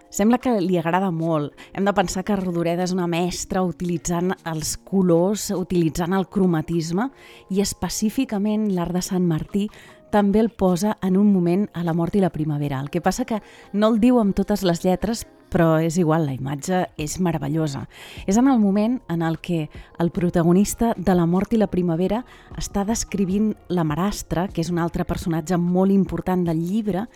Sembla 0.08 0.38
que 0.40 0.54
li 0.62 0.78
agrada 0.80 1.10
molt. 1.12 1.52
Hem 1.76 1.84
de 1.84 1.92
pensar 1.92 2.22
que 2.24 2.36
Rodoreda 2.38 2.86
és 2.86 2.94
una 2.96 3.06
mestra 3.10 3.60
utilitzant 3.66 4.32
els 4.48 4.78
colors, 4.88 5.50
utilitzant 5.52 6.16
el 6.16 6.24
cromatisme 6.32 7.10
i 7.52 7.60
específicament 7.60 8.70
l'art 8.72 8.96
de 8.96 9.04
Sant 9.04 9.26
Martí 9.28 9.66
també 10.08 10.40
el 10.40 10.48
posa 10.48 10.96
en 11.04 11.18
un 11.20 11.32
moment 11.32 11.66
a 11.76 11.84
la 11.84 11.92
mort 11.92 12.16
i 12.16 12.22
la 12.24 12.32
primavera. 12.32 12.80
El 12.80 12.88
que 12.88 13.02
passa 13.04 13.26
que 13.28 13.42
no 13.74 13.92
el 13.92 14.00
diu 14.00 14.16
amb 14.16 14.32
totes 14.34 14.64
les 14.64 14.80
lletres, 14.80 15.26
però 15.52 15.78
és 15.80 15.96
igual, 16.00 16.26
la 16.26 16.36
imatge 16.36 16.86
és 17.00 17.18
meravellosa. 17.24 17.86
És 18.26 18.36
en 18.36 18.48
el 18.48 18.58
moment 18.60 18.98
en 19.08 19.22
el 19.22 19.38
que 19.40 19.68
el 19.98 20.10
protagonista 20.10 20.94
de 20.96 21.14
la 21.14 21.26
mort 21.26 21.52
i 21.52 21.60
la 21.60 21.70
primavera 21.72 22.24
està 22.56 22.84
descrivint 22.88 23.54
la 23.68 23.84
marastra, 23.84 24.48
que 24.48 24.60
és 24.60 24.72
un 24.72 24.80
altre 24.80 25.04
personatge 25.08 25.56
molt 25.56 25.92
important 25.92 26.44
del 26.48 26.60
llibre, 26.64 27.08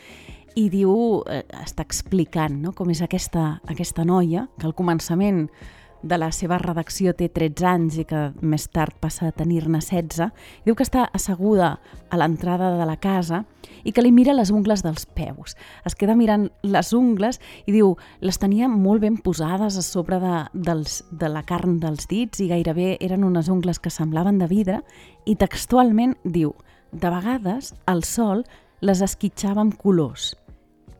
i 0.56 0.68
diu, 0.72 1.22
eh, 1.30 1.44
està 1.62 1.84
explicant 1.86 2.58
no? 2.62 2.72
com 2.76 2.90
és 2.92 3.02
aquesta, 3.02 3.60
aquesta 3.68 4.04
noia, 4.04 4.48
que 4.58 4.68
al 4.68 4.76
començament 4.76 5.46
de 6.02 6.18
la 6.18 6.32
seva 6.34 6.58
redacció 6.58 7.12
té 7.14 7.28
13 7.30 7.66
anys 7.68 7.96
i 8.02 8.04
que 8.08 8.20
més 8.42 8.66
tard 8.74 8.96
passa 9.00 9.28
a 9.28 9.34
tenir-ne 9.34 9.78
16, 9.80 10.32
diu 10.66 10.74
que 10.74 10.84
està 10.84 11.06
asseguda 11.14 11.76
a 12.10 12.18
l'entrada 12.18 12.72
de 12.78 12.86
la 12.88 12.98
casa 13.00 13.44
i 13.86 13.92
que 13.94 14.02
li 14.02 14.12
mira 14.14 14.34
les 14.34 14.50
ungles 14.50 14.82
dels 14.82 15.06
peus. 15.06 15.54
Es 15.86 15.94
queda 15.98 16.16
mirant 16.18 16.48
les 16.62 16.92
ungles 16.92 17.38
i 17.66 17.74
diu, 17.74 17.94
les 18.20 18.38
tenia 18.42 18.68
molt 18.68 19.02
ben 19.02 19.16
posades 19.22 19.78
a 19.78 19.86
sobre 19.86 20.18
de, 20.22 20.34
dels, 20.52 21.02
de 21.10 21.30
la 21.30 21.44
carn 21.46 21.78
dels 21.82 22.10
dits 22.10 22.42
i 22.42 22.50
gairebé 22.50 22.96
eren 23.00 23.24
unes 23.24 23.48
ungles 23.48 23.78
que 23.78 23.94
semblaven 23.94 24.42
de 24.42 24.50
vidre 24.50 24.82
i 25.24 25.38
textualment 25.38 26.18
diu, 26.24 26.54
de 26.92 27.08
vegades 27.08 27.72
el 27.88 28.02
sol 28.04 28.42
les 28.82 29.00
esquitxava 29.00 29.62
amb 29.62 29.78
colors 29.78 30.32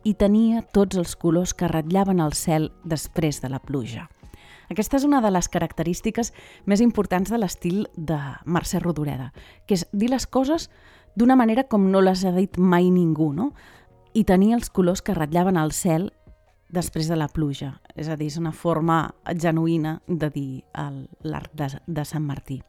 i 0.03 0.13
tenia 0.13 0.61
tots 0.75 0.97
els 0.99 1.15
colors 1.15 1.53
que 1.53 1.69
ratllaven 1.71 2.19
el 2.19 2.33
cel 2.33 2.71
després 2.83 3.41
de 3.41 3.49
la 3.49 3.59
pluja. 3.63 4.09
Aquesta 4.71 4.97
és 4.97 5.05
una 5.07 5.21
de 5.21 5.29
les 5.31 5.49
característiques 5.51 6.31
més 6.65 6.81
importants 6.81 7.29
de 7.29 7.37
l'estil 7.37 7.85
de 7.95 8.17
Mercè 8.45 8.81
Rodoreda, 8.81 9.31
que 9.67 9.77
és 9.77 9.85
dir 9.91 10.09
les 10.11 10.25
coses 10.27 10.69
d'una 11.15 11.37
manera 11.37 11.67
com 11.69 11.91
no 11.91 12.01
les 12.01 12.23
ha 12.25 12.33
dit 12.35 12.57
mai 12.57 12.89
ningú, 12.89 13.31
no? 13.33 13.51
I 14.13 14.23
tenir 14.23 14.53
els 14.57 14.69
colors 14.69 15.01
que 15.01 15.15
ratllaven 15.17 15.57
el 15.57 15.73
cel 15.73 16.11
després 16.73 17.07
de 17.09 17.17
la 17.17 17.29
pluja. 17.29 17.75
És 17.95 18.09
a 18.09 18.17
dir, 18.17 18.31
és 18.33 18.37
una 18.41 18.51
forma 18.51 19.13
genuïna 19.29 19.99
de 20.07 20.29
dir 20.33 20.63
l'art 20.73 21.53
de, 21.53 21.69
de 21.85 22.05
Sant 22.05 22.25
Martí. 22.25 22.61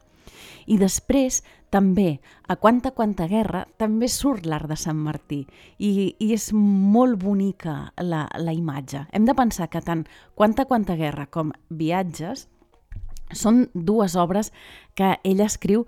I 0.67 0.79
després, 0.81 1.43
també, 1.75 2.21
a 2.49 2.57
Quanta 2.57 2.93
Quanta 2.95 3.27
Guerra, 3.27 3.65
també 3.81 4.09
surt 4.09 4.47
l'art 4.47 4.71
de 4.71 4.77
Sant 4.79 5.01
Martí 5.03 5.43
i, 5.79 6.15
i 6.19 6.33
és 6.35 6.53
molt 6.55 7.19
bonica 7.23 7.93
la, 7.99 8.29
la 8.39 8.55
imatge. 8.55 9.07
Hem 9.13 9.27
de 9.27 9.35
pensar 9.35 9.69
que 9.73 9.83
tant 9.83 10.07
Quanta 10.35 10.69
Quanta 10.71 10.97
Guerra 11.01 11.27
com 11.27 11.53
Viatges 11.69 12.47
són 13.35 13.65
dues 13.75 14.15
obres 14.21 14.53
que 14.95 15.17
ella 15.25 15.49
escriu 15.51 15.87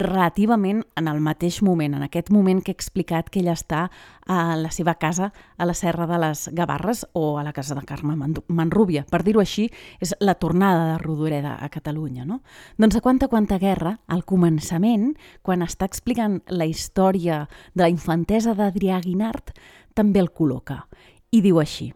relativament 0.00 0.82
en 0.96 1.08
el 1.10 1.20
mateix 1.24 1.60
moment, 1.62 1.94
en 1.94 2.04
aquest 2.06 2.30
moment 2.34 2.60
que 2.62 2.72
he 2.72 2.76
explicat 2.76 3.28
que 3.30 3.40
ella 3.40 3.56
està 3.56 3.88
a 4.28 4.56
la 4.60 4.70
seva 4.74 4.94
casa 5.00 5.32
a 5.56 5.66
la 5.66 5.74
Serra 5.74 6.06
de 6.06 6.18
les 6.20 6.46
Gavarres 6.52 7.06
o 7.12 7.38
a 7.38 7.44
la 7.44 7.52
casa 7.52 7.74
de 7.74 7.84
Carme 7.88 8.16
Manrúbia. 8.48 9.04
Per 9.10 9.22
dir-ho 9.24 9.40
així, 9.40 9.68
és 10.00 10.14
la 10.20 10.36
tornada 10.36 10.92
de 10.92 10.98
Rodoreda 11.02 11.56
a 11.60 11.68
Catalunya. 11.72 12.24
No? 12.28 12.42
Doncs 12.78 12.96
a 12.96 13.04
quanta 13.04 13.28
quanta 13.28 13.58
guerra, 13.58 13.98
al 14.06 14.24
començament, 14.24 15.14
quan 15.42 15.64
està 15.64 15.88
explicant 15.88 16.42
la 16.48 16.68
història 16.68 17.46
de 17.74 17.86
la 17.86 17.92
infantesa 17.92 18.54
d'Adrià 18.54 19.00
Guinart, 19.04 19.54
també 19.94 20.20
el 20.20 20.30
col·loca. 20.30 20.84
I 21.32 21.42
diu 21.44 21.58
així, 21.60 21.92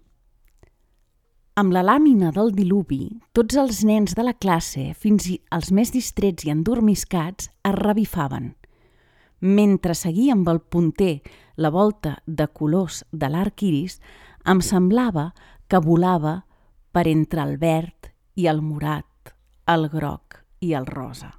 amb 1.55 1.73
la 1.75 1.83
làmina 1.85 2.31
del 2.33 2.53
diluvi, 2.57 3.21
tots 3.37 3.59
els 3.61 3.83
nens 3.85 4.15
de 4.17 4.25
la 4.25 4.33
classe, 4.33 4.93
fins 4.97 5.27
i 5.29 5.37
els 5.53 5.69
més 5.75 5.93
distrets 5.93 6.47
i 6.47 6.53
endormiscats, 6.53 7.51
es 7.53 7.75
revifaven. 7.77 8.55
Mentre 9.41 9.95
seguia 9.99 10.33
amb 10.33 10.49
el 10.49 10.61
punter 10.61 11.21
la 11.57 11.71
volta 11.71 12.17
de 12.27 12.47
colors 12.49 13.03
de 13.13 13.29
l'arc 13.29 13.65
iris, 13.69 13.99
em 14.49 14.63
semblava 14.65 15.33
que 15.69 15.83
volava 15.83 16.43
per 16.93 17.05
entre 17.11 17.43
el 17.45 17.59
verd 17.59 18.09
i 18.37 18.49
el 18.49 18.63
morat, 18.63 19.35
el 19.69 19.89
groc 19.93 20.41
i 20.61 20.73
el 20.79 20.87
rosa. 20.87 21.35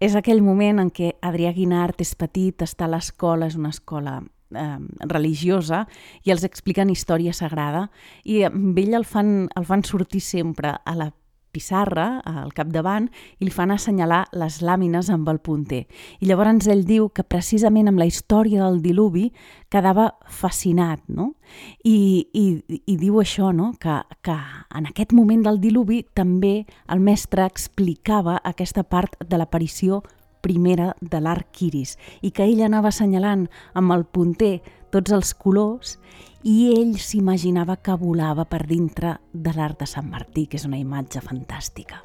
És 0.00 0.14
aquell 0.14 0.42
moment 0.42 0.82
en 0.82 0.90
què 0.90 1.12
Adrià 1.22 1.52
Guinart 1.54 2.00
és 2.02 2.14
petit, 2.18 2.62
està 2.62 2.86
a 2.86 2.92
l'escola, 2.94 3.46
és 3.46 3.58
una 3.58 3.70
escola 3.74 4.20
eh, 4.54 4.78
religiosa 5.06 5.84
i 6.24 6.34
els 6.34 6.44
expliquen 6.48 6.90
història 6.90 7.34
sagrada 7.36 7.88
i 8.24 8.42
amb 8.48 8.78
ell 8.78 8.94
el 8.98 9.08
fan, 9.08 9.48
el 9.56 9.68
fan 9.68 9.84
sortir 9.84 10.22
sempre 10.24 10.76
a 10.84 10.94
la 10.98 11.12
pissarra 11.52 12.20
al 12.24 12.52
capdavant 12.54 13.08
i 13.38 13.46
li 13.46 13.52
fan 13.52 13.72
assenyalar 13.74 14.26
les 14.38 14.60
làmines 14.64 15.10
amb 15.12 15.28
el 15.32 15.40
punter. 15.44 15.84
I 16.20 16.28
llavors 16.28 16.68
ell 16.70 16.84
diu 16.86 17.08
que 17.14 17.24
precisament 17.24 17.88
amb 17.90 18.00
la 18.00 18.08
història 18.08 18.66
del 18.66 18.82
diluvi 18.84 19.28
quedava 19.72 20.10
fascinat, 20.28 21.02
no? 21.08 21.32
I, 21.84 22.28
i, 22.32 22.44
i 22.86 22.96
diu 23.00 23.18
això, 23.22 23.52
no? 23.56 23.72
Que, 23.80 24.00
que 24.24 24.36
en 24.78 24.88
aquest 24.90 25.14
moment 25.16 25.44
del 25.46 25.60
diluvi 25.60 26.04
també 26.14 26.62
el 26.88 27.02
mestre 27.04 27.46
explicava 27.48 28.38
aquesta 28.44 28.84
part 28.84 29.18
de 29.24 29.40
l'aparició 29.40 30.02
primera 30.48 30.94
de 31.00 31.20
l'arc 31.20 31.62
iris 31.68 31.96
i 32.24 32.32
que 32.32 32.48
ell 32.48 32.64
anava 32.64 32.90
assenyalant 32.90 33.46
amb 33.78 33.94
el 33.94 34.06
punter 34.08 34.56
tots 34.90 35.12
els 35.12 35.34
colors 35.36 35.98
i 36.48 36.72
ell 36.72 36.96
s'imaginava 37.02 37.76
que 37.82 37.98
volava 38.00 38.46
per 38.48 38.64
dintre 38.66 39.18
de 39.32 39.52
l'art 39.52 39.82
de 39.82 39.90
Sant 39.90 40.08
Martí, 40.08 40.46
que 40.46 40.56
és 40.56 40.64
una 40.64 40.80
imatge 40.80 41.20
fantàstica. 41.20 42.00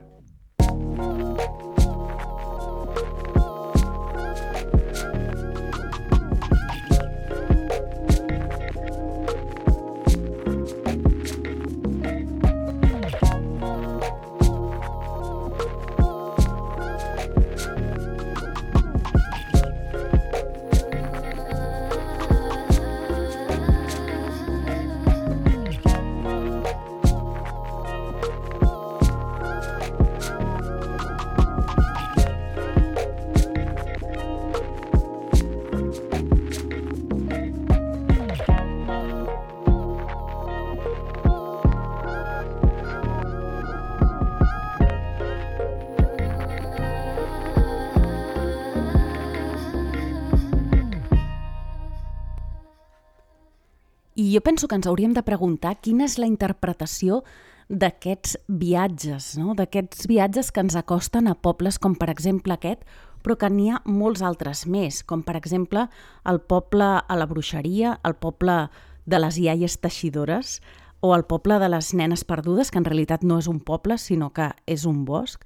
Penso 54.43 54.67
que 54.67 54.75
ens 54.75 54.88
hauríem 54.88 55.15
de 55.15 55.23
preguntar 55.23 55.79
quina 55.82 56.06
és 56.06 56.19
la 56.19 56.29
interpretació 56.29 57.23
d'aquests 57.69 58.38
viatges, 58.47 59.34
no? 59.39 59.56
d'aquests 59.56 60.08
viatges 60.12 60.51
que 60.51 60.62
ens 60.62 60.75
acosten 60.75 61.27
a 61.27 61.36
pobles 61.36 61.79
com 61.79 61.95
per 61.95 62.10
exemple 62.12 62.53
aquest, 62.53 62.84
però 63.23 63.38
que 63.39 63.49
n'hi 63.49 63.69
ha 63.71 63.82
molts 63.88 64.21
altres 64.21 64.65
més, 64.67 65.01
com 65.08 65.23
per 65.23 65.38
exemple 65.39 65.88
el 66.29 66.41
poble 66.43 66.89
a 66.99 67.17
la 67.17 67.27
bruixeria, 67.27 67.97
el 68.03 68.17
poble 68.19 68.67
de 69.06 69.19
les 69.19 69.39
iaies 69.39 69.79
teixidores 69.79 70.60
o 71.03 71.13
el 71.15 71.25
poble 71.27 71.58
de 71.60 71.69
les 71.71 71.93
nenes 71.93 72.23
perdudes, 72.23 72.71
que 72.71 72.79
en 72.79 72.88
realitat 72.88 73.23
no 73.23 73.39
és 73.39 73.47
un 73.51 73.60
poble, 73.60 73.97
sinó 73.97 74.32
que 74.36 74.51
és 74.67 74.86
un 74.88 75.03
bosc. 75.08 75.43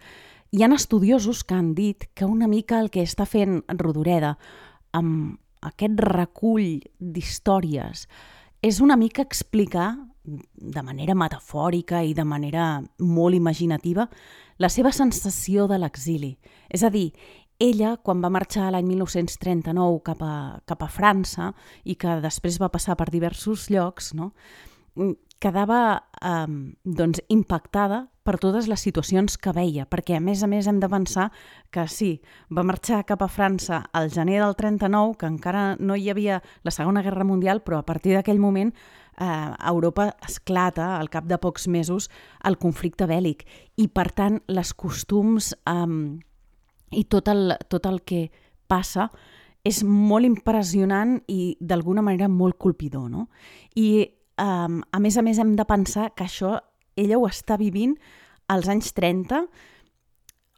Hi 0.54 0.64
han 0.64 0.74
estudiosos 0.74 1.44
que 1.44 1.56
han 1.58 1.74
dit 1.76 2.10
que 2.14 2.26
una 2.26 2.48
mica 2.48 2.80
el 2.80 2.90
que 2.90 3.06
està 3.06 3.26
fent 3.26 3.62
Rodoreda 3.70 4.38
amb 4.94 5.38
aquest 5.66 6.02
recull 6.06 6.80
d'històries 7.00 8.06
és 8.62 8.82
una 8.82 8.98
mica 8.98 9.22
explicar 9.22 9.96
de 10.28 10.84
manera 10.84 11.16
metafòrica 11.16 12.02
i 12.04 12.14
de 12.14 12.26
manera 12.28 12.82
molt 13.00 13.36
imaginativa 13.36 14.08
la 14.60 14.70
seva 14.70 14.92
sensació 14.92 15.68
de 15.68 15.78
l'exili. 15.80 16.34
És 16.70 16.84
a 16.84 16.92
dir, 16.92 17.12
ella, 17.60 17.96
quan 18.04 18.22
va 18.22 18.30
marxar 18.34 18.72
l'any 18.74 18.86
1939 18.90 20.02
cap 20.06 20.22
a, 20.22 20.36
cap 20.68 20.84
a 20.84 20.90
França 20.92 21.54
i 21.86 21.96
que 21.96 22.20
després 22.22 22.60
va 22.62 22.72
passar 22.74 22.98
per 23.00 23.10
diversos 23.14 23.70
llocs, 23.74 24.14
no? 24.18 24.34
Quedava 25.40 26.04
eh, 26.22 26.46
doncs, 26.84 27.22
impactada 27.30 28.08
per 28.28 28.36
totes 28.44 28.68
les 28.68 28.82
situacions 28.84 29.38
que 29.40 29.54
veia, 29.56 29.86
perquè 29.88 30.18
a 30.18 30.22
més 30.24 30.42
a 30.44 30.50
més 30.52 30.68
hem 30.68 30.82
de 30.82 30.90
pensar 30.92 31.30
que 31.72 31.86
sí, 31.88 32.18
va 32.52 32.66
marxar 32.68 33.06
cap 33.08 33.24
a 33.24 33.30
França 33.32 33.86
al 33.96 34.12
gener 34.12 34.42
del 34.42 34.58
39, 34.60 35.16
que 35.22 35.30
encara 35.32 35.78
no 35.80 35.96
hi 35.96 36.10
havia 36.12 36.42
la 36.68 36.74
Segona 36.76 37.06
Guerra 37.06 37.24
Mundial, 37.24 37.64
però 37.64 37.80
a 37.80 37.88
partir 37.88 38.18
d'aquell 38.18 38.42
moment 38.44 38.74
eh, 38.74 39.54
Europa 39.72 40.10
esclata, 40.28 40.98
al 40.98 41.08
cap 41.14 41.30
de 41.30 41.40
pocs 41.40 41.70
mesos, 41.72 42.10
el 42.44 42.60
conflicte 42.60 43.08
bèl·lic. 43.08 43.48
I, 43.80 43.88
per 43.88 44.10
tant, 44.12 44.42
les 44.52 44.74
costums 44.76 45.54
eh, 45.64 45.88
i 46.92 47.08
tot 47.08 47.32
el, 47.32 47.56
tot 47.72 47.88
el 47.88 48.04
que 48.04 48.28
passa 48.68 49.08
és 49.68 49.82
molt 49.84 50.28
impressionant 50.28 51.18
i 51.32 51.56
d'alguna 51.60 52.04
manera 52.04 52.28
molt 52.32 52.60
colpidor. 52.60 53.10
No? 53.12 53.28
I 53.76 54.17
um, 54.42 54.82
a 54.92 55.00
més 55.04 55.18
a 55.18 55.24
més 55.26 55.40
hem 55.42 55.56
de 55.58 55.66
pensar 55.68 56.12
que 56.16 56.26
això 56.28 56.58
ella 56.98 57.20
ho 57.20 57.28
està 57.30 57.58
vivint 57.60 57.96
als 58.48 58.70
anys 58.72 58.94
30 58.98 59.46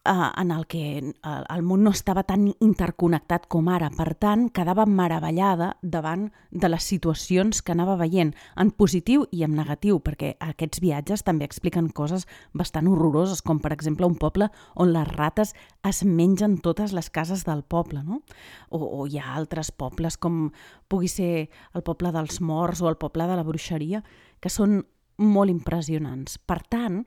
eh, 0.09 0.41
en 0.41 0.51
el 0.51 0.65
que 0.67 0.97
eh, 0.97 1.43
el 1.55 1.61
món 1.63 1.83
no 1.83 1.91
estava 1.93 2.23
tan 2.27 2.47
interconnectat 2.59 3.47
com 3.51 3.69
ara. 3.69 3.89
Per 3.93 4.13
tant, 4.19 4.47
quedava 4.49 4.85
meravellada 4.89 5.75
davant 5.81 6.29
de 6.51 6.69
les 6.71 6.83
situacions 6.83 7.61
que 7.61 7.73
anava 7.75 7.97
veient, 7.99 8.33
en 8.57 8.71
positiu 8.71 9.27
i 9.31 9.43
en 9.45 9.55
negatiu, 9.57 9.99
perquè 10.03 10.33
aquests 10.41 10.81
viatges 10.81 11.23
també 11.27 11.45
expliquen 11.45 11.91
coses 11.93 12.25
bastant 12.53 12.89
horroroses, 12.89 13.43
com 13.45 13.61
per 13.61 13.73
exemple 13.75 14.09
un 14.09 14.17
poble 14.19 14.49
on 14.75 14.93
les 14.93 15.07
rates 15.13 15.53
es 15.85 16.03
mengen 16.03 16.57
totes 16.65 16.93
les 16.93 17.09
cases 17.09 17.45
del 17.45 17.63
poble, 17.63 18.03
no? 18.03 18.23
O, 18.69 18.81
o 18.81 19.07
hi 19.07 19.19
ha 19.19 19.35
altres 19.35 19.71
pobles, 19.71 20.17
com 20.17 20.49
pugui 20.89 21.07
ser 21.07 21.49
el 21.73 21.85
poble 21.85 22.11
dels 22.15 22.41
morts 22.41 22.81
o 22.81 22.89
el 22.89 22.97
poble 22.97 23.27
de 23.29 23.37
la 23.37 23.45
bruixeria, 23.45 24.03
que 24.39 24.49
són 24.49 24.81
molt 25.19 25.51
impressionants. 25.51 26.39
Per 26.39 26.61
tant, 26.71 27.03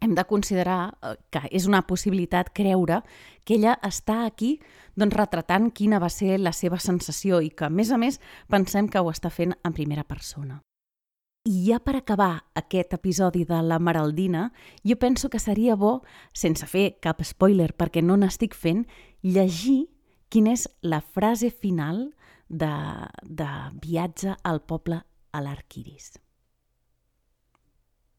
hem 0.00 0.14
de 0.14 0.24
considerar 0.24 0.96
eh, 1.02 1.14
que 1.30 1.44
és 1.50 1.66
una 1.66 1.82
possibilitat 1.86 2.52
creure 2.54 3.02
que 3.44 3.56
ella 3.58 3.78
està 3.82 4.24
aquí 4.26 4.58
doncs, 4.96 5.16
retratant 5.16 5.70
quina 5.74 6.00
va 6.02 6.10
ser 6.12 6.38
la 6.40 6.52
seva 6.52 6.78
sensació 6.78 7.40
i 7.40 7.50
que, 7.50 7.66
a 7.66 7.72
més 7.72 7.90
a 7.90 7.98
més, 7.98 8.20
pensem 8.50 8.88
que 8.88 9.00
ho 9.00 9.10
està 9.10 9.30
fent 9.30 9.56
en 9.64 9.74
primera 9.74 10.04
persona. 10.04 10.60
I 11.44 11.66
ja 11.66 11.78
per 11.84 11.96
acabar 11.98 12.46
aquest 12.56 12.94
episodi 12.96 13.44
de 13.44 13.58
la 13.60 13.78
Maraldina, 13.78 14.46
jo 14.80 14.96
penso 14.96 15.28
que 15.28 15.38
seria 15.38 15.74
bo, 15.76 15.98
sense 16.32 16.64
fer 16.66 16.94
cap 17.04 17.20
spoiler 17.20 17.74
perquè 17.76 18.00
no 18.00 18.16
n'estic 18.16 18.56
fent, 18.56 18.86
llegir 19.20 19.90
quina 20.32 20.54
és 20.56 20.64
la 20.80 21.02
frase 21.02 21.50
final 21.52 22.06
de, 22.48 22.72
de 23.22 23.48
Viatge 23.82 24.38
al 24.42 24.62
poble 24.64 25.02
a 25.04 25.42
l'Arquiris. 25.44 26.14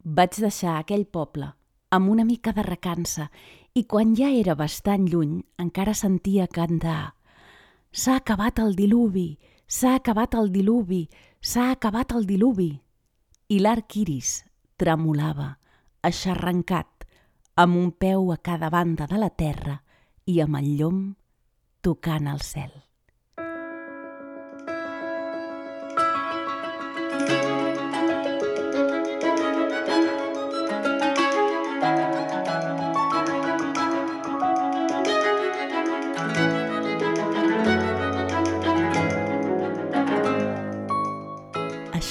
Vaig 0.05 0.37
deixar 0.37 0.77
aquell 0.77 1.07
poble 1.09 1.49
amb 1.91 2.09
una 2.09 2.25
mica 2.25 2.53
de 2.53 2.63
recança, 2.63 3.29
i 3.75 3.83
quan 3.83 4.15
ja 4.15 4.29
era 4.31 4.55
bastant 4.55 5.07
lluny 5.11 5.41
encara 5.59 5.93
sentia 5.93 6.47
cantar 6.47 7.15
«S'ha 7.91 8.17
acabat 8.21 8.59
el 8.59 8.75
diluvi! 8.75 9.37
S'ha 9.67 9.95
acabat 9.99 10.35
el 10.35 10.51
diluvi! 10.51 11.07
S'ha 11.41 11.71
acabat 11.71 12.15
el 12.15 12.25
diluvi!» 12.27 12.71
I 13.49 13.59
l'arc 13.59 13.97
iris 14.01 14.43
tremolava, 14.77 15.55
aixarrancat, 16.03 17.05
amb 17.55 17.77
un 17.79 17.91
peu 17.91 18.31
a 18.33 18.37
cada 18.37 18.69
banda 18.69 19.07
de 19.07 19.19
la 19.19 19.29
terra 19.29 19.79
i 20.25 20.41
amb 20.43 20.59
el 20.59 20.73
llom 20.79 21.05
tocant 21.81 22.27
el 22.27 22.41
cel. 22.41 22.84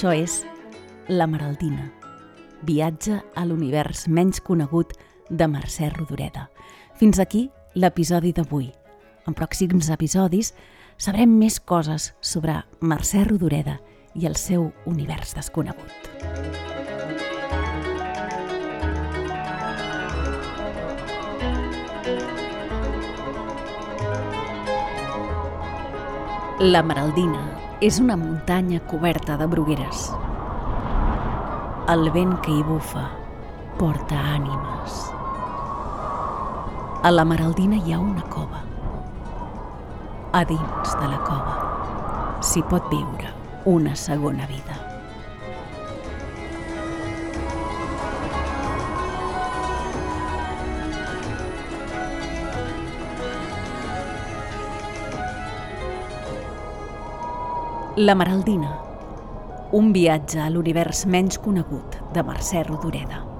Això 0.05 0.13
és 0.21 0.33
La 1.09 1.25
Maraldina, 1.25 1.87
viatge 2.69 3.23
a 3.41 3.45
l'univers 3.49 4.03
menys 4.05 4.43
conegut 4.45 4.91
de 5.31 5.47
Mercè 5.49 5.89
Rodoreda. 5.95 6.43
Fins 7.01 7.17
aquí 7.25 7.47
l'episodi 7.73 8.35
d'avui. 8.37 8.69
En 9.25 9.33
pròxims 9.33 9.89
episodis 9.97 10.53
sabrem 11.01 11.33
més 11.41 11.57
coses 11.57 12.11
sobre 12.21 12.59
Mercè 12.85 13.25
Rodoreda 13.25 13.79
i 14.13 14.29
el 14.29 14.37
seu 14.37 14.69
univers 14.85 15.33
desconegut. 15.41 15.89
La 26.61 26.85
Maraldina 26.85 27.74
és 27.81 27.99
una 27.99 28.17
muntanya 28.17 28.79
coberta 28.87 29.37
de 29.37 29.47
brugueres. 29.51 30.13
El 31.91 32.11
vent 32.15 32.37
que 32.45 32.53
hi 32.55 32.63
bufa 32.63 33.03
porta 33.79 34.21
ànimes. 34.37 35.01
A 37.03 37.11
la 37.11 37.25
Maraldina 37.27 37.81
hi 37.83 37.93
ha 37.93 37.99
una 37.99 38.23
cova. 38.31 38.63
A 40.33 40.45
dins 40.47 40.97
de 41.03 41.11
la 41.11 41.21
cova 41.27 42.41
s'hi 42.41 42.63
pot 42.71 42.87
viure 42.95 43.35
una 43.67 43.97
segona 43.99 44.47
vida. 44.47 44.84
La 57.97 58.17
Maraldina, 58.17 58.73
un 59.71 59.93
viatge 59.95 60.41
a 60.43 60.49
l'univers 60.51 61.05
menys 61.07 61.39
conegut 61.39 61.95
de 62.17 62.25
Mercè 62.27 62.65
Rodoreda. 62.67 63.34